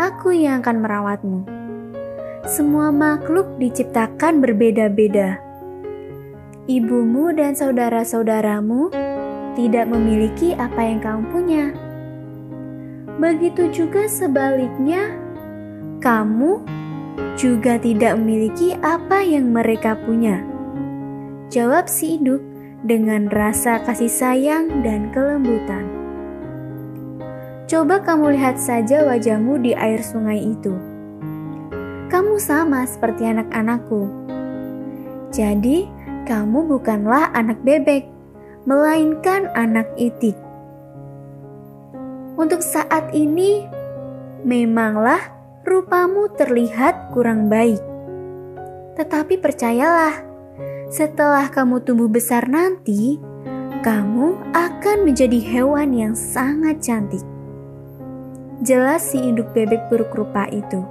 [0.00, 1.40] aku yang akan merawatmu.
[2.48, 5.36] Semua makhluk diciptakan berbeda-beda.
[6.64, 8.88] Ibumu dan saudara-saudaramu
[9.56, 11.64] tidak memiliki apa yang kamu punya
[13.16, 15.08] Begitu juga sebaliknya,
[16.04, 16.60] kamu
[17.40, 20.44] juga tidak memiliki apa yang mereka punya.
[21.48, 22.44] Jawab si induk
[22.84, 25.88] dengan rasa kasih sayang dan kelembutan.
[27.64, 30.76] Coba kamu lihat saja wajahmu di air sungai itu.
[32.12, 34.12] Kamu sama seperti anak-anakku.
[35.32, 35.88] Jadi,
[36.28, 38.12] kamu bukanlah anak bebek,
[38.66, 40.34] melainkan anak itik.
[42.36, 43.64] Untuk saat ini,
[44.42, 45.22] memanglah
[45.62, 47.80] rupamu terlihat kurang baik.
[48.98, 50.20] Tetapi percayalah,
[50.90, 53.22] setelah kamu tumbuh besar nanti,
[53.86, 57.22] kamu akan menjadi hewan yang sangat cantik.
[58.66, 60.82] Jelas si induk bebek buruk rupa itu.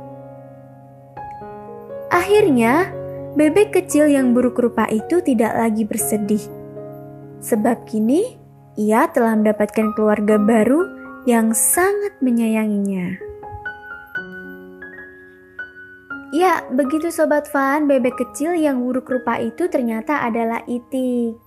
[2.07, 2.87] Akhirnya,
[3.35, 6.64] bebek kecil yang buruk rupa itu tidak lagi bersedih.
[7.45, 8.41] Sebab kini
[8.73, 10.81] ia telah mendapatkan keluarga baru
[11.29, 13.21] yang sangat menyayanginya.
[16.33, 21.37] Ya, begitu sobat fan, bebek kecil yang buruk rupa itu ternyata adalah Itik.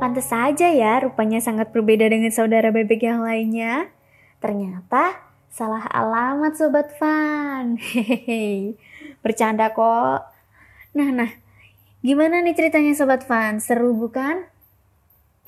[0.00, 3.92] Pantes saja ya, rupanya sangat berbeda dengan saudara bebek yang lainnya.
[4.40, 5.12] Ternyata
[5.52, 7.76] salah alamat sobat fan.
[7.92, 8.80] Hehehe,
[9.20, 10.24] bercanda kok.
[10.96, 11.30] Nah, nah,
[12.00, 13.60] gimana nih ceritanya sobat fan?
[13.60, 14.57] Seru bukan?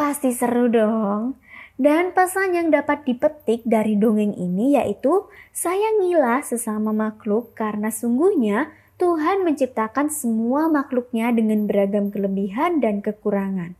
[0.01, 1.37] Pasti seru dong.
[1.77, 9.45] Dan pesan yang dapat dipetik dari dongeng ini yaitu sayangilah sesama makhluk karena sungguhnya Tuhan
[9.45, 13.77] menciptakan semua makhluknya dengan beragam kelebihan dan kekurangan.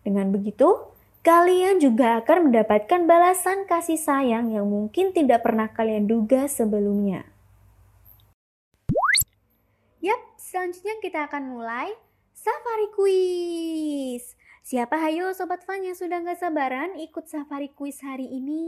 [0.00, 0.88] Dengan begitu,
[1.20, 7.28] kalian juga akan mendapatkan balasan kasih sayang yang mungkin tidak pernah kalian duga sebelumnya.
[10.00, 11.92] Yap, selanjutnya kita akan mulai
[12.32, 14.32] Safari Quiz.
[14.62, 18.62] Siapa hayo sobat fan yang sudah gak sabaran ikut safari quiz hari ini?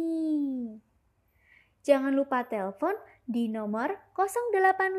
[1.86, 2.98] Jangan lupa telepon
[3.30, 4.90] di nomor 085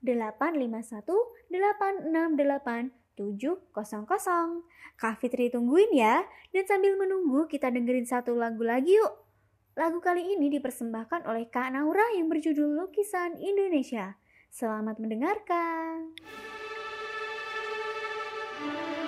[0.00, 1.04] 851
[1.52, 4.96] 868 700.
[4.96, 6.24] Kak Fitri tungguin ya.
[6.56, 9.12] Dan sambil menunggu kita dengerin satu lagu lagi yuk.
[9.76, 14.16] Lagu kali ini dipersembahkan oleh Kak Naura yang berjudul Lukisan Indonesia.
[14.48, 16.16] Selamat mendengarkan.
[18.64, 19.03] Dengarkanlah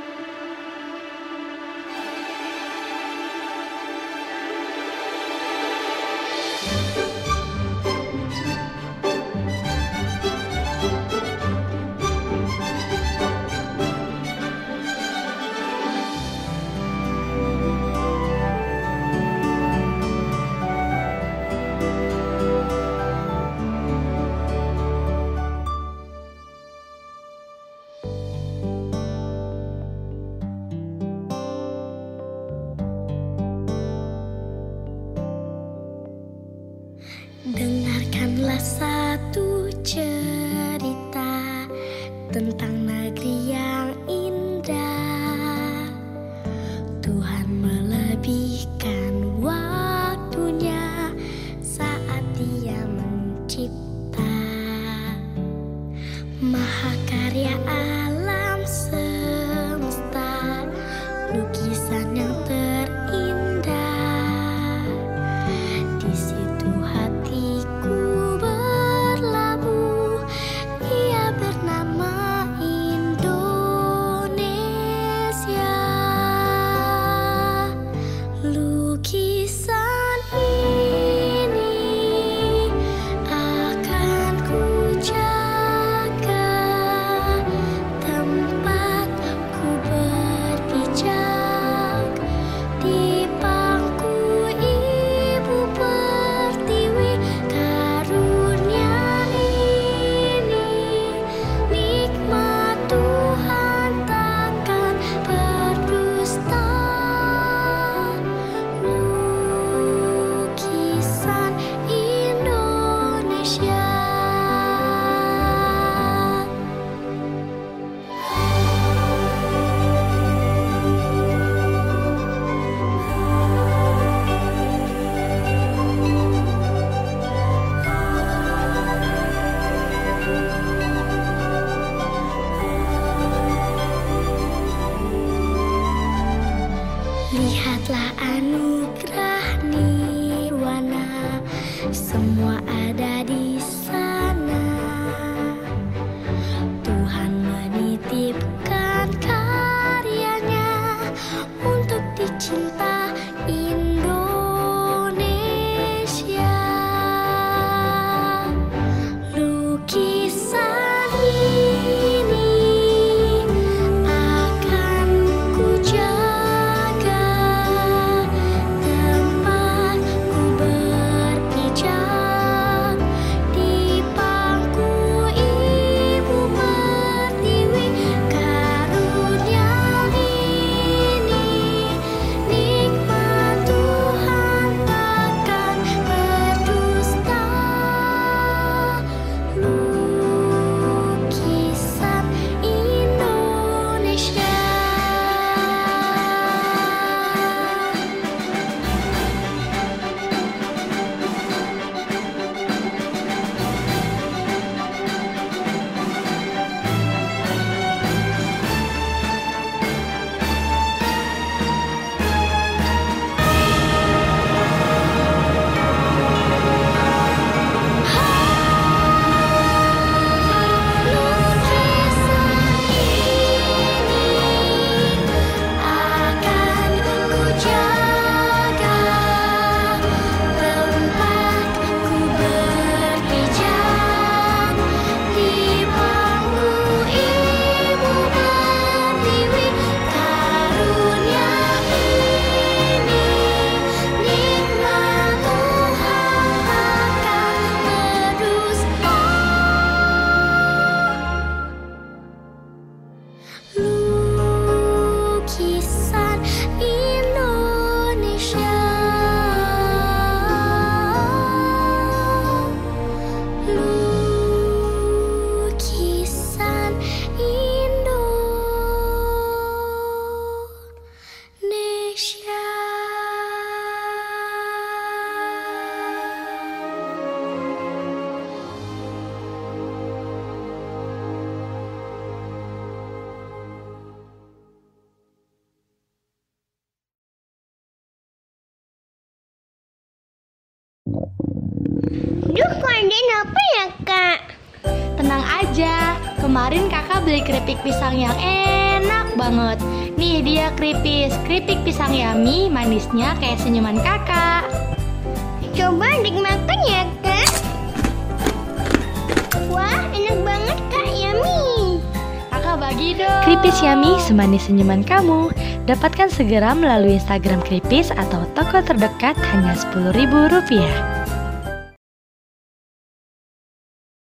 [314.57, 315.53] yummy semanis senyuman kamu.
[315.87, 320.73] Dapatkan segera melalui Instagram Keripis atau toko terdekat hanya Rp10.000.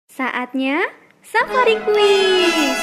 [0.09, 0.81] Saatnya
[1.21, 2.79] Safari Quiz.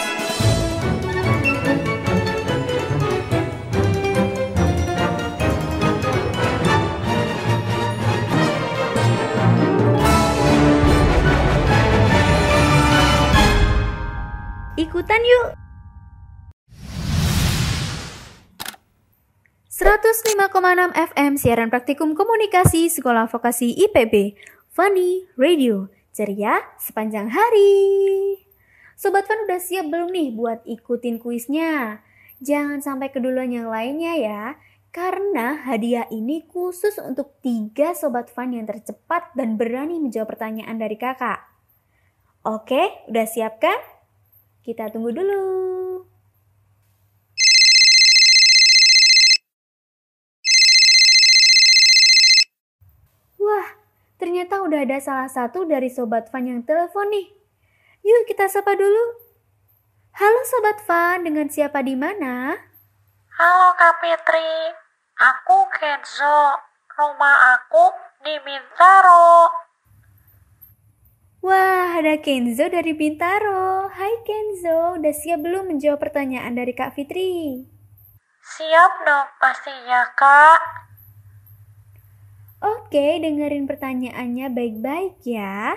[14.74, 15.63] Ikutan yuk.
[19.85, 24.32] 105,6 FM siaran praktikum komunikasi Sekolah Vokasi IPB.
[24.72, 27.93] Funny Radio, ceria sepanjang hari.
[28.97, 32.01] Sobat Fun udah siap belum nih buat ikutin kuisnya?
[32.41, 34.43] Jangan sampai keduluan yang lainnya ya.
[34.89, 40.97] Karena hadiah ini khusus untuk tiga Sobat Fun yang tercepat dan berani menjawab pertanyaan dari
[40.97, 41.45] kakak.
[42.41, 43.76] Oke, udah siap kan?
[44.64, 45.45] Kita tunggu dulu.
[54.24, 57.28] Ternyata udah ada salah satu dari Sobat Fan yang telepon nih.
[58.00, 59.20] Yuk kita sapa dulu.
[60.16, 62.56] Halo Sobat Fan, dengan siapa di mana?
[63.36, 64.72] Halo Kak Fitri,
[65.20, 66.56] aku Kenzo.
[66.96, 67.92] Rumah aku
[68.24, 69.52] di Bintaro.
[71.44, 73.92] Wah, ada Kenzo dari Bintaro.
[73.92, 77.60] Hai Kenzo, udah siap belum menjawab pertanyaan dari Kak Fitri?
[78.40, 80.60] Siap dong pastinya Kak.
[82.64, 85.76] Oke, dengerin pertanyaannya baik-baik ya.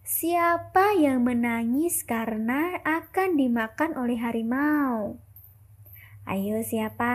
[0.00, 5.20] Siapa yang menangis karena akan dimakan oleh harimau?
[6.24, 7.12] Ayo siapa?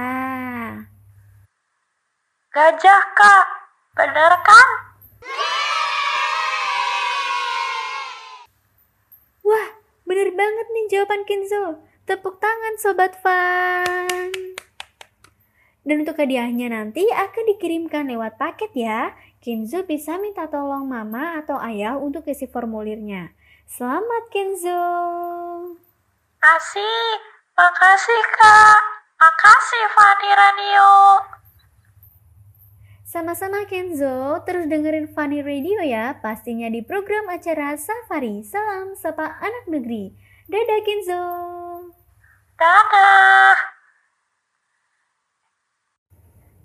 [2.53, 3.45] Gajah Kak,
[3.97, 4.69] bener kan?
[9.41, 9.67] Wah,
[10.05, 11.81] bener banget nih jawaban Kenzo.
[12.05, 14.29] Tepuk tangan Sobat Fan.
[15.85, 19.13] Dan untuk hadiahnya nanti akan dikirimkan lewat paket ya.
[19.37, 23.37] Kenzo bisa minta tolong mama atau ayah untuk isi formulirnya.
[23.69, 24.81] Selamat Kenzo.
[26.41, 27.19] Asik,
[27.53, 28.81] makasih kak.
[29.21, 30.89] Makasih Fani Radio.
[33.05, 38.43] Sama-sama Kenzo, terus dengerin Funny Radio ya, pastinya di program acara Safari.
[38.43, 40.11] Salam Sapa Anak Negeri.
[40.51, 41.23] Dadah Kenzo.
[42.59, 43.74] Dadah.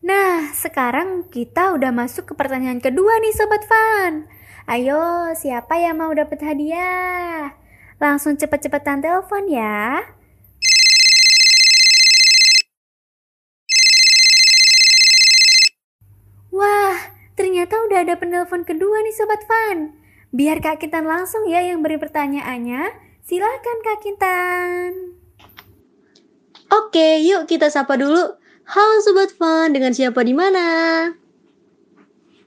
[0.00, 4.24] Nah, sekarang kita udah masuk ke pertanyaan kedua nih Sobat Fun.
[4.64, 7.52] Ayo, siapa yang mau dapat hadiah?
[8.00, 10.00] Langsung cepet-cepetan telepon ya.
[16.48, 16.96] Wah,
[17.36, 20.00] ternyata udah ada penelpon kedua nih Sobat Fun.
[20.32, 22.88] Biar Kak Kintan langsung ya yang beri pertanyaannya.
[23.20, 25.20] Silakan Kak Kintan.
[26.72, 28.39] Oke, yuk kita sapa dulu.
[28.70, 30.62] Halo Sobat Fun, dengan siapa di mana?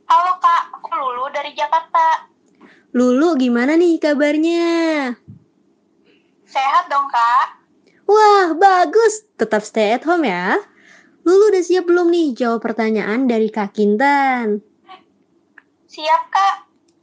[0.07, 2.32] Halo kak, aku Lulu dari Jakarta.
[2.95, 5.11] Lulu, gimana nih kabarnya?
[6.47, 7.59] Sehat dong kak?
[8.07, 9.28] Wah, bagus.
[9.36, 10.63] Tetap stay at home ya.
[11.28, 14.63] Lulu udah siap belum nih jawab pertanyaan dari Kak Kintan?
[15.91, 16.55] Siap kak.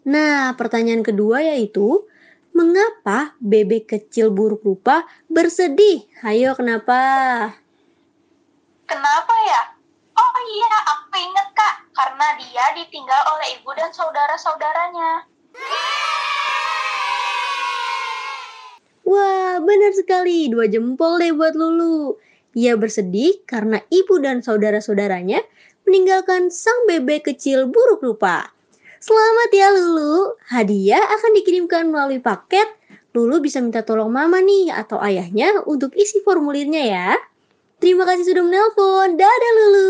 [0.09, 2.09] Nah, pertanyaan kedua yaitu,
[2.57, 6.09] mengapa bebek kecil buruk rupa bersedih?
[6.25, 7.60] Hayo, kenapa?
[8.91, 9.63] Kenapa ya?
[10.19, 11.75] Oh iya, aku inget kak.
[11.95, 15.31] Karena dia ditinggal oleh ibu dan saudara-saudaranya.
[19.07, 20.51] Wah, benar sekali.
[20.51, 22.19] Dua jempol deh buat Lulu.
[22.59, 25.39] Ia bersedih karena ibu dan saudara-saudaranya
[25.87, 28.51] meninggalkan sang bebek kecil buruk rupa.
[28.99, 30.35] Selamat ya Lulu.
[30.51, 32.67] Hadiah akan dikirimkan melalui paket.
[33.15, 37.30] Lulu bisa minta tolong mama nih atau ayahnya untuk isi formulirnya ya.
[37.81, 39.17] Terima kasih sudah menelpon.
[39.17, 39.89] Dadah Lulu.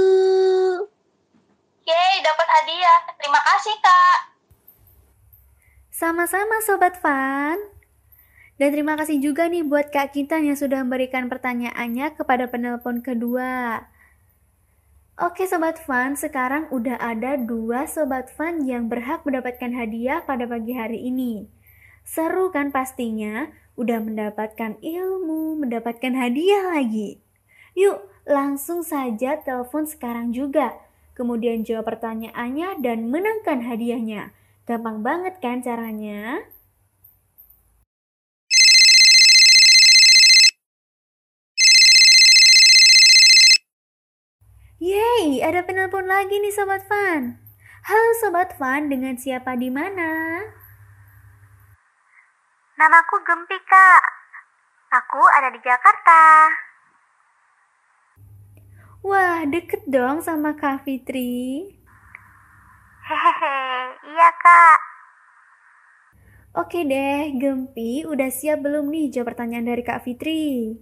[1.82, 3.00] Yeay, dapat hadiah.
[3.18, 4.18] Terima kasih kak.
[5.90, 7.58] Sama-sama Sobat Fun.
[8.62, 13.88] Dan terima kasih juga nih buat Kak Kintan yang sudah memberikan pertanyaannya kepada penelpon kedua.
[15.18, 20.78] Oke Sobat Fun, sekarang udah ada dua Sobat Fun yang berhak mendapatkan hadiah pada pagi
[20.78, 21.50] hari ini.
[22.06, 27.20] Seru kan pastinya, udah mendapatkan ilmu, mendapatkan hadiah lagi.
[27.78, 30.74] Yuk, langsung saja telepon sekarang juga.
[31.14, 34.34] Kemudian jawab pertanyaannya dan menangkan hadiahnya.
[34.66, 36.46] Gampang banget kan caranya?
[44.80, 47.36] Yeay, ada penelpon lagi nih Sobat Fan.
[47.84, 50.40] Halo Sobat Fan, dengan siapa di mana?
[52.80, 54.02] Namaku Gempi kak.
[54.88, 56.48] Aku ada di Jakarta.
[59.00, 61.64] Wah, deket dong sama Kak Fitri.
[63.00, 63.60] Hehehe,
[64.12, 64.78] iya kak.
[66.52, 70.76] Oke deh, Gempi, udah siap belum nih jawab pertanyaan dari Kak Fitri?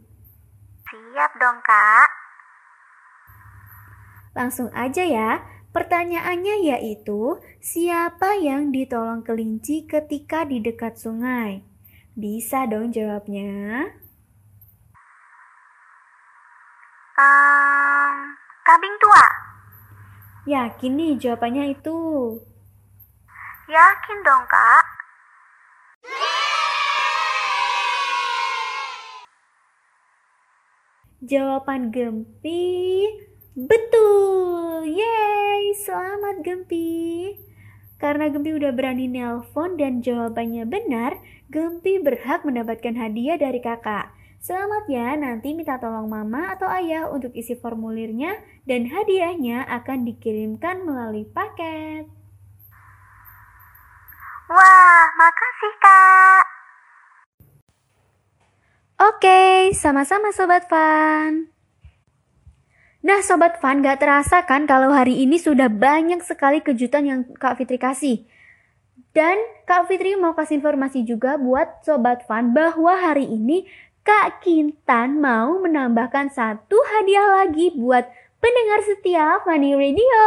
[0.83, 2.11] Siap dong kak.
[4.35, 11.63] Langsung aja ya, pertanyaannya yaitu, siapa yang ditolong kelinci ketika di dekat sungai?
[12.19, 13.87] Bisa dong jawabnya.
[17.19, 19.27] Um, kambing tua.
[20.47, 21.99] Yakin nih jawabannya itu?
[23.67, 24.87] Yakin dong kak.
[31.27, 33.03] Jawaban Gempi
[33.59, 34.87] betul.
[34.87, 37.35] Yeay, selamat Gempi.
[37.99, 41.19] Karena Gempi udah berani nelpon dan jawabannya benar,
[41.51, 44.15] Gempi berhak mendapatkan hadiah dari kakak.
[44.39, 48.39] Selamat ya, nanti minta tolong mama atau ayah untuk isi formulirnya
[48.71, 52.07] dan hadiahnya akan dikirimkan melalui paket.
[54.49, 56.45] Wah, makasih kak.
[58.99, 61.51] Oke, sama-sama Sobat Fun.
[63.03, 67.59] Nah Sobat Fun, gak terasa kan kalau hari ini sudah banyak sekali kejutan yang Kak
[67.59, 68.23] Fitri kasih.
[69.15, 73.67] Dan Kak Fitri mau kasih informasi juga buat Sobat Fun bahwa hari ini
[74.09, 78.09] Kak Kintan mau menambahkan satu hadiah lagi buat
[78.41, 80.25] pendengar setia Funny Radio.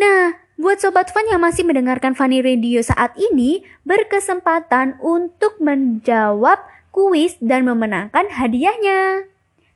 [0.00, 6.56] Nah, buat Sobat Fun yang masih mendengarkan Funny Radio saat ini, berkesempatan untuk menjawab
[6.88, 9.28] kuis dan memenangkan hadiahnya.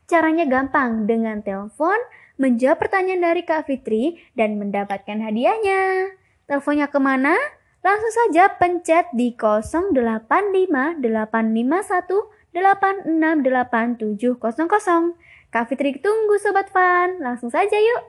[0.08, 2.00] Caranya gampang, dengan telepon,
[2.40, 6.16] menjawab pertanyaan dari Kak Fitri, dan mendapatkan hadiahnya.
[6.48, 7.36] Teleponnya ke mana?
[7.86, 9.30] Langsung saja pencet di
[12.50, 15.14] 085851868700.
[15.54, 17.22] Kak Fitri tunggu Sobat Fun.
[17.22, 18.02] Langsung saja yuk.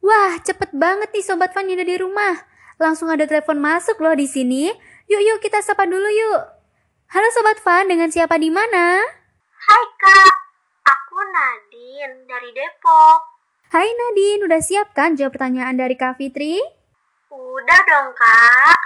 [0.00, 2.48] Wah, cepet banget nih Sobat Fun yang ada di rumah.
[2.80, 4.72] Langsung ada telepon masuk loh di sini.
[5.04, 6.48] Yuk yuk kita sapa dulu yuk.
[7.12, 9.19] Halo Sobat Fun, dengan siapa di mana?
[9.60, 10.36] Hai kak,
[10.88, 13.20] aku Nadine dari Depok.
[13.68, 16.56] Hai Nadine, udah siap kan jawab pertanyaan dari Kak Fitri?
[17.28, 18.80] Udah dong kak.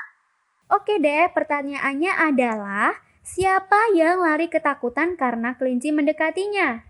[0.75, 2.91] Oke deh, pertanyaannya adalah
[3.23, 6.83] siapa yang lari ketakutan karena kelinci mendekatinya?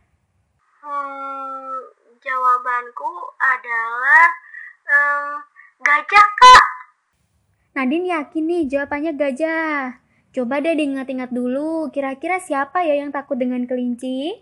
[0.80, 1.76] Hmm,
[2.24, 4.24] jawabanku adalah
[4.89, 5.45] em,
[5.85, 6.64] gajah kak.
[7.76, 10.03] Nadine yakin nih jawabannya gajah.
[10.35, 14.35] Coba deh diingat-ingat dulu, kira-kira siapa ya yang takut dengan kelinci?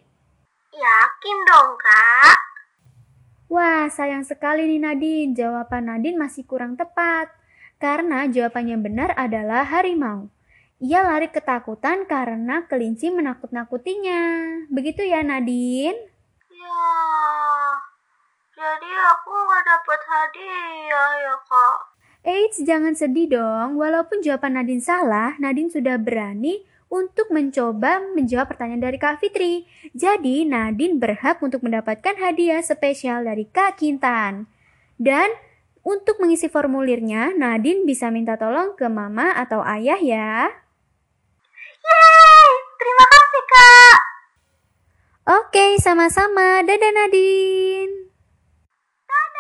[0.72, 2.36] Yakin dong kak.
[3.53, 7.28] Wah, sayang sekali nih Nadine, jawaban Nadine masih kurang tepat.
[7.76, 10.32] Karena jawabannya benar adalah harimau.
[10.80, 14.20] Ia lari ketakutan karena kelinci menakut-nakutinya.
[14.72, 16.09] Begitu ya Nadine?
[16.49, 16.88] Ya,
[18.57, 21.91] jadi aku nggak dapat hadiah ya kak.
[22.23, 23.83] Eits, jangan sedih dong.
[23.83, 29.66] Walaupun jawaban Nadine salah, Nadine sudah berani untuk mencoba menjawab pertanyaan dari Kak Fitri.
[29.91, 34.47] Jadi, Nadine berhak untuk mendapatkan hadiah spesial dari Kak Kintan.
[35.03, 35.35] Dan
[35.83, 40.47] untuk mengisi formulirnya, Nadine bisa minta tolong ke mama atau ayah ya.
[41.83, 43.99] Yeay, terima kasih kak.
[45.43, 46.62] Oke, sama-sama.
[46.62, 47.95] Dadah Nadine.
[48.03, 48.11] Dadah, Kak Fitri
[49.03, 49.32] dan Sobat Fun.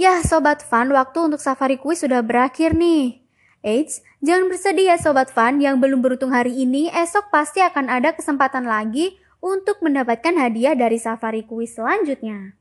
[0.00, 3.20] Yah, Sobat Fun, waktu untuk safari kuis sudah berakhir nih.
[3.60, 8.16] Eits, jangan bersedih ya Sobat Fun yang belum beruntung hari ini, esok pasti akan ada
[8.16, 12.54] kesempatan lagi untuk mendapatkan hadiah dari safari kuis selanjutnya.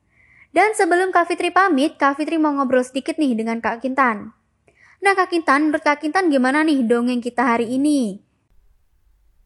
[0.49, 4.33] Dan sebelum Kak Fitri pamit, Kak Fitri mau ngobrol sedikit nih dengan Kak Kintan.
[4.99, 8.19] Nah Kak Kintan, menurut Kak Kintan gimana nih dongeng kita hari ini?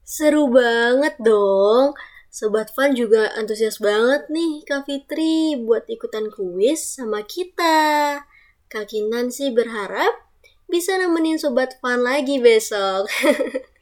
[0.02, 1.92] Seru banget dong.
[2.34, 8.18] Sobat Fun juga antusias banget nih Kak Fitri buat ikutan kuis sama kita.
[8.74, 10.18] Kak Kinan sih berharap
[10.66, 13.06] bisa nemenin Sobat Fun lagi besok.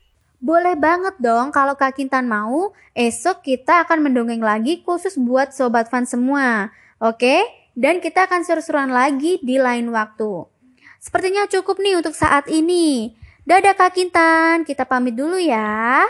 [0.41, 5.93] Boleh banget dong kalau Kak Kintan mau, esok kita akan mendongeng lagi khusus buat Sobat
[5.93, 6.73] Fun semua.
[6.97, 7.45] Oke?
[7.77, 10.49] Dan kita akan seru-seruan lagi di lain waktu.
[10.97, 13.13] Sepertinya cukup nih untuk saat ini.
[13.45, 16.09] Dadah Kak Kintan, kita pamit dulu ya.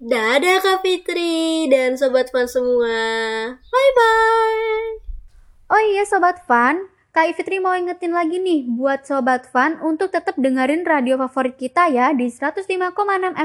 [0.00, 2.96] Dadah Kak Fitri dan Sobat Fun semua.
[3.56, 5.12] Bye-bye.
[5.72, 10.32] Oh iya Sobat Fun, Kak Fitri mau ingetin lagi nih buat Sobat Fun untuk tetap
[10.40, 12.64] dengerin radio favorit kita ya di 105,6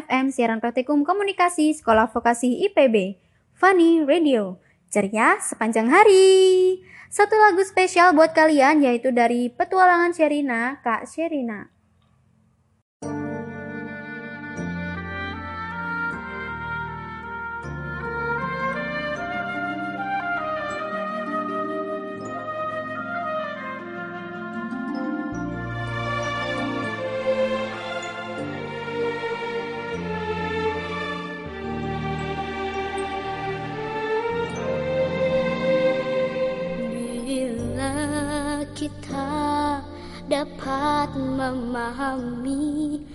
[0.07, 3.19] FM siaran praktikum komunikasi Sekolah Vokasi IPB.
[3.51, 6.79] Funny Radio, ceria sepanjang hari.
[7.11, 11.67] Satu lagu spesial buat kalian yaitu dari Petualangan Sherina, Kak Sherina.
[41.37, 43.05] Memahami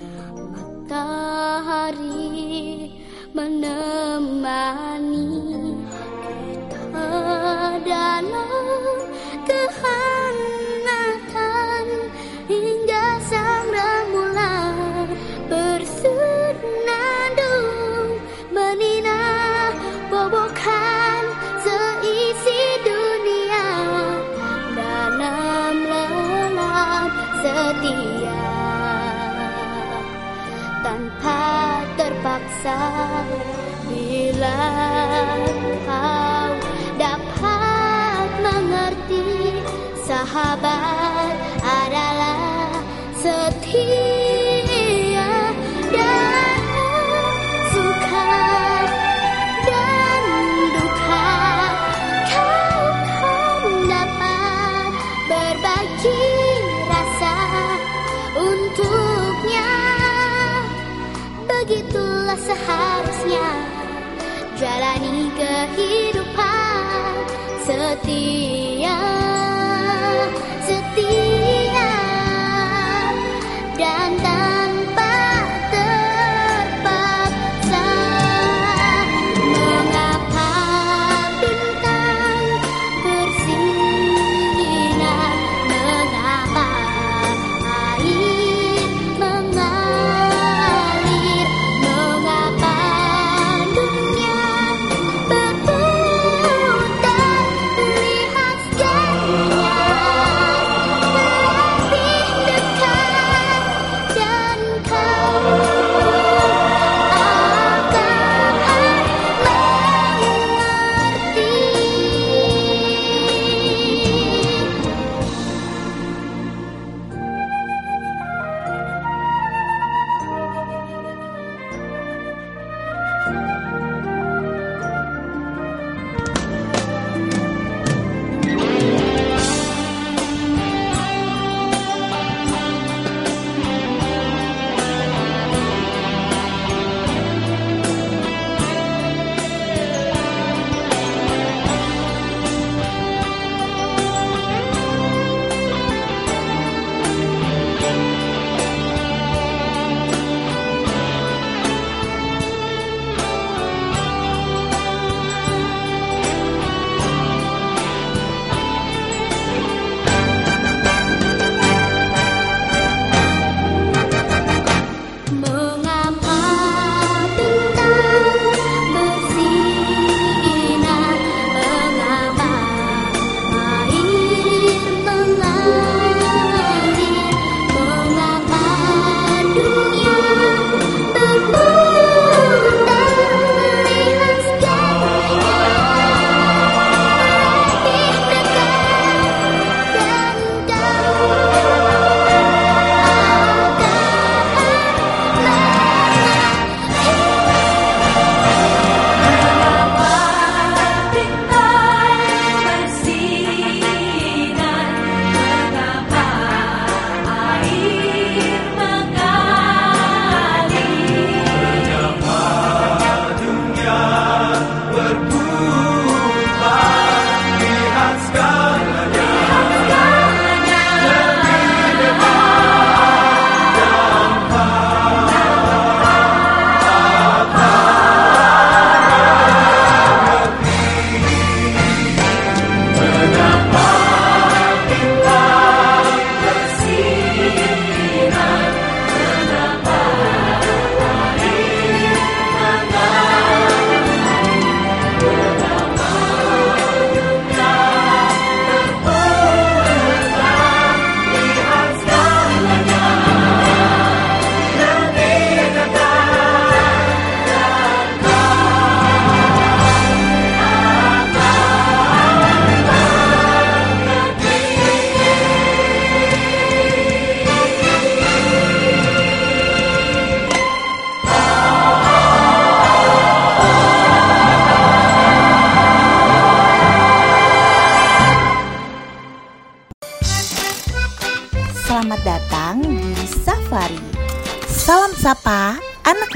[0.87, 2.14] matahari
[3.35, 5.27] menemani
[6.70, 7.11] kita
[7.83, 9.03] dalam
[9.43, 10.12] kehangatan
[32.63, 33.27] terpaksa
[33.91, 34.59] bila
[35.83, 36.55] kau
[36.95, 39.59] dapat mengerti
[40.07, 40.91] sahabat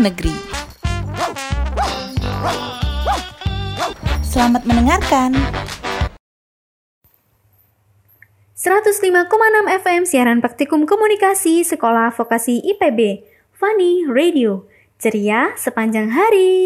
[0.07, 0.35] negeri.
[4.23, 5.35] Selamat mendengarkan.
[8.55, 9.31] 105,6
[9.83, 13.23] FM siaran praktikum komunikasi Sekolah Vokasi IPB
[13.55, 14.67] Funny Radio
[14.99, 16.57] Ceria sepanjang hari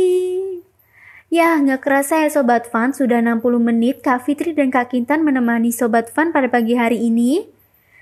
[1.28, 5.70] Ya, nggak kerasa ya Sobat Fun, sudah 60 menit Kak Fitri dan Kak Kintan menemani
[5.70, 7.46] Sobat Fun pada pagi hari ini.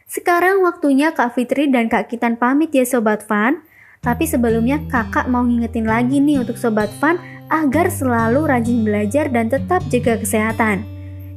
[0.08, 3.67] Sekarang waktunya Kak Fitri dan Kak Kintan pamit ya Sobat Fun.
[4.02, 7.18] Tapi sebelumnya kakak mau ngingetin lagi nih untuk Sobat Fun
[7.48, 10.84] agar selalu rajin belajar dan tetap jaga kesehatan.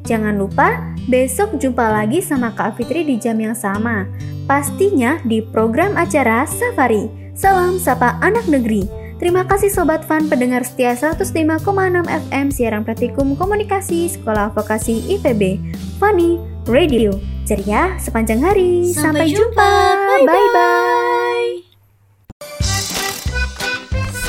[0.01, 4.09] Jangan lupa, besok jumpa lagi sama Kak Fitri di jam yang sama.
[4.49, 7.05] Pastinya di program acara Safari.
[7.37, 8.85] Salam Sapa Anak Negeri.
[9.21, 11.61] Terima kasih Sobat Fun pendengar setia 105,6
[12.09, 15.61] FM siaran praktikum komunikasi Sekolah Vokasi IPB.
[16.01, 17.13] Funny Radio.
[17.45, 18.89] Ceria sepanjang hari.
[18.89, 19.69] Sampai Sampai, jumpa.
[19.69, 20.25] jumpa.
[20.25, 21.70] Bye-bye.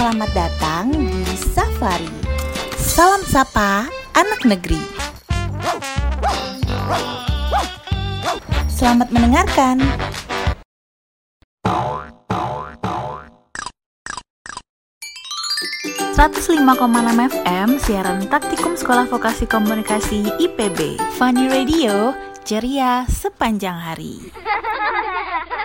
[0.02, 2.10] Selamat datang di Safari.
[2.74, 3.86] Salam sapa
[4.18, 4.82] anak negeri.
[8.66, 9.78] Selamat mendengarkan.
[16.18, 20.98] enam FM siaran praktikum Sekolah Vokasi Komunikasi IPB.
[21.14, 22.10] Funny Radio,
[22.42, 24.18] ceria sepanjang hari.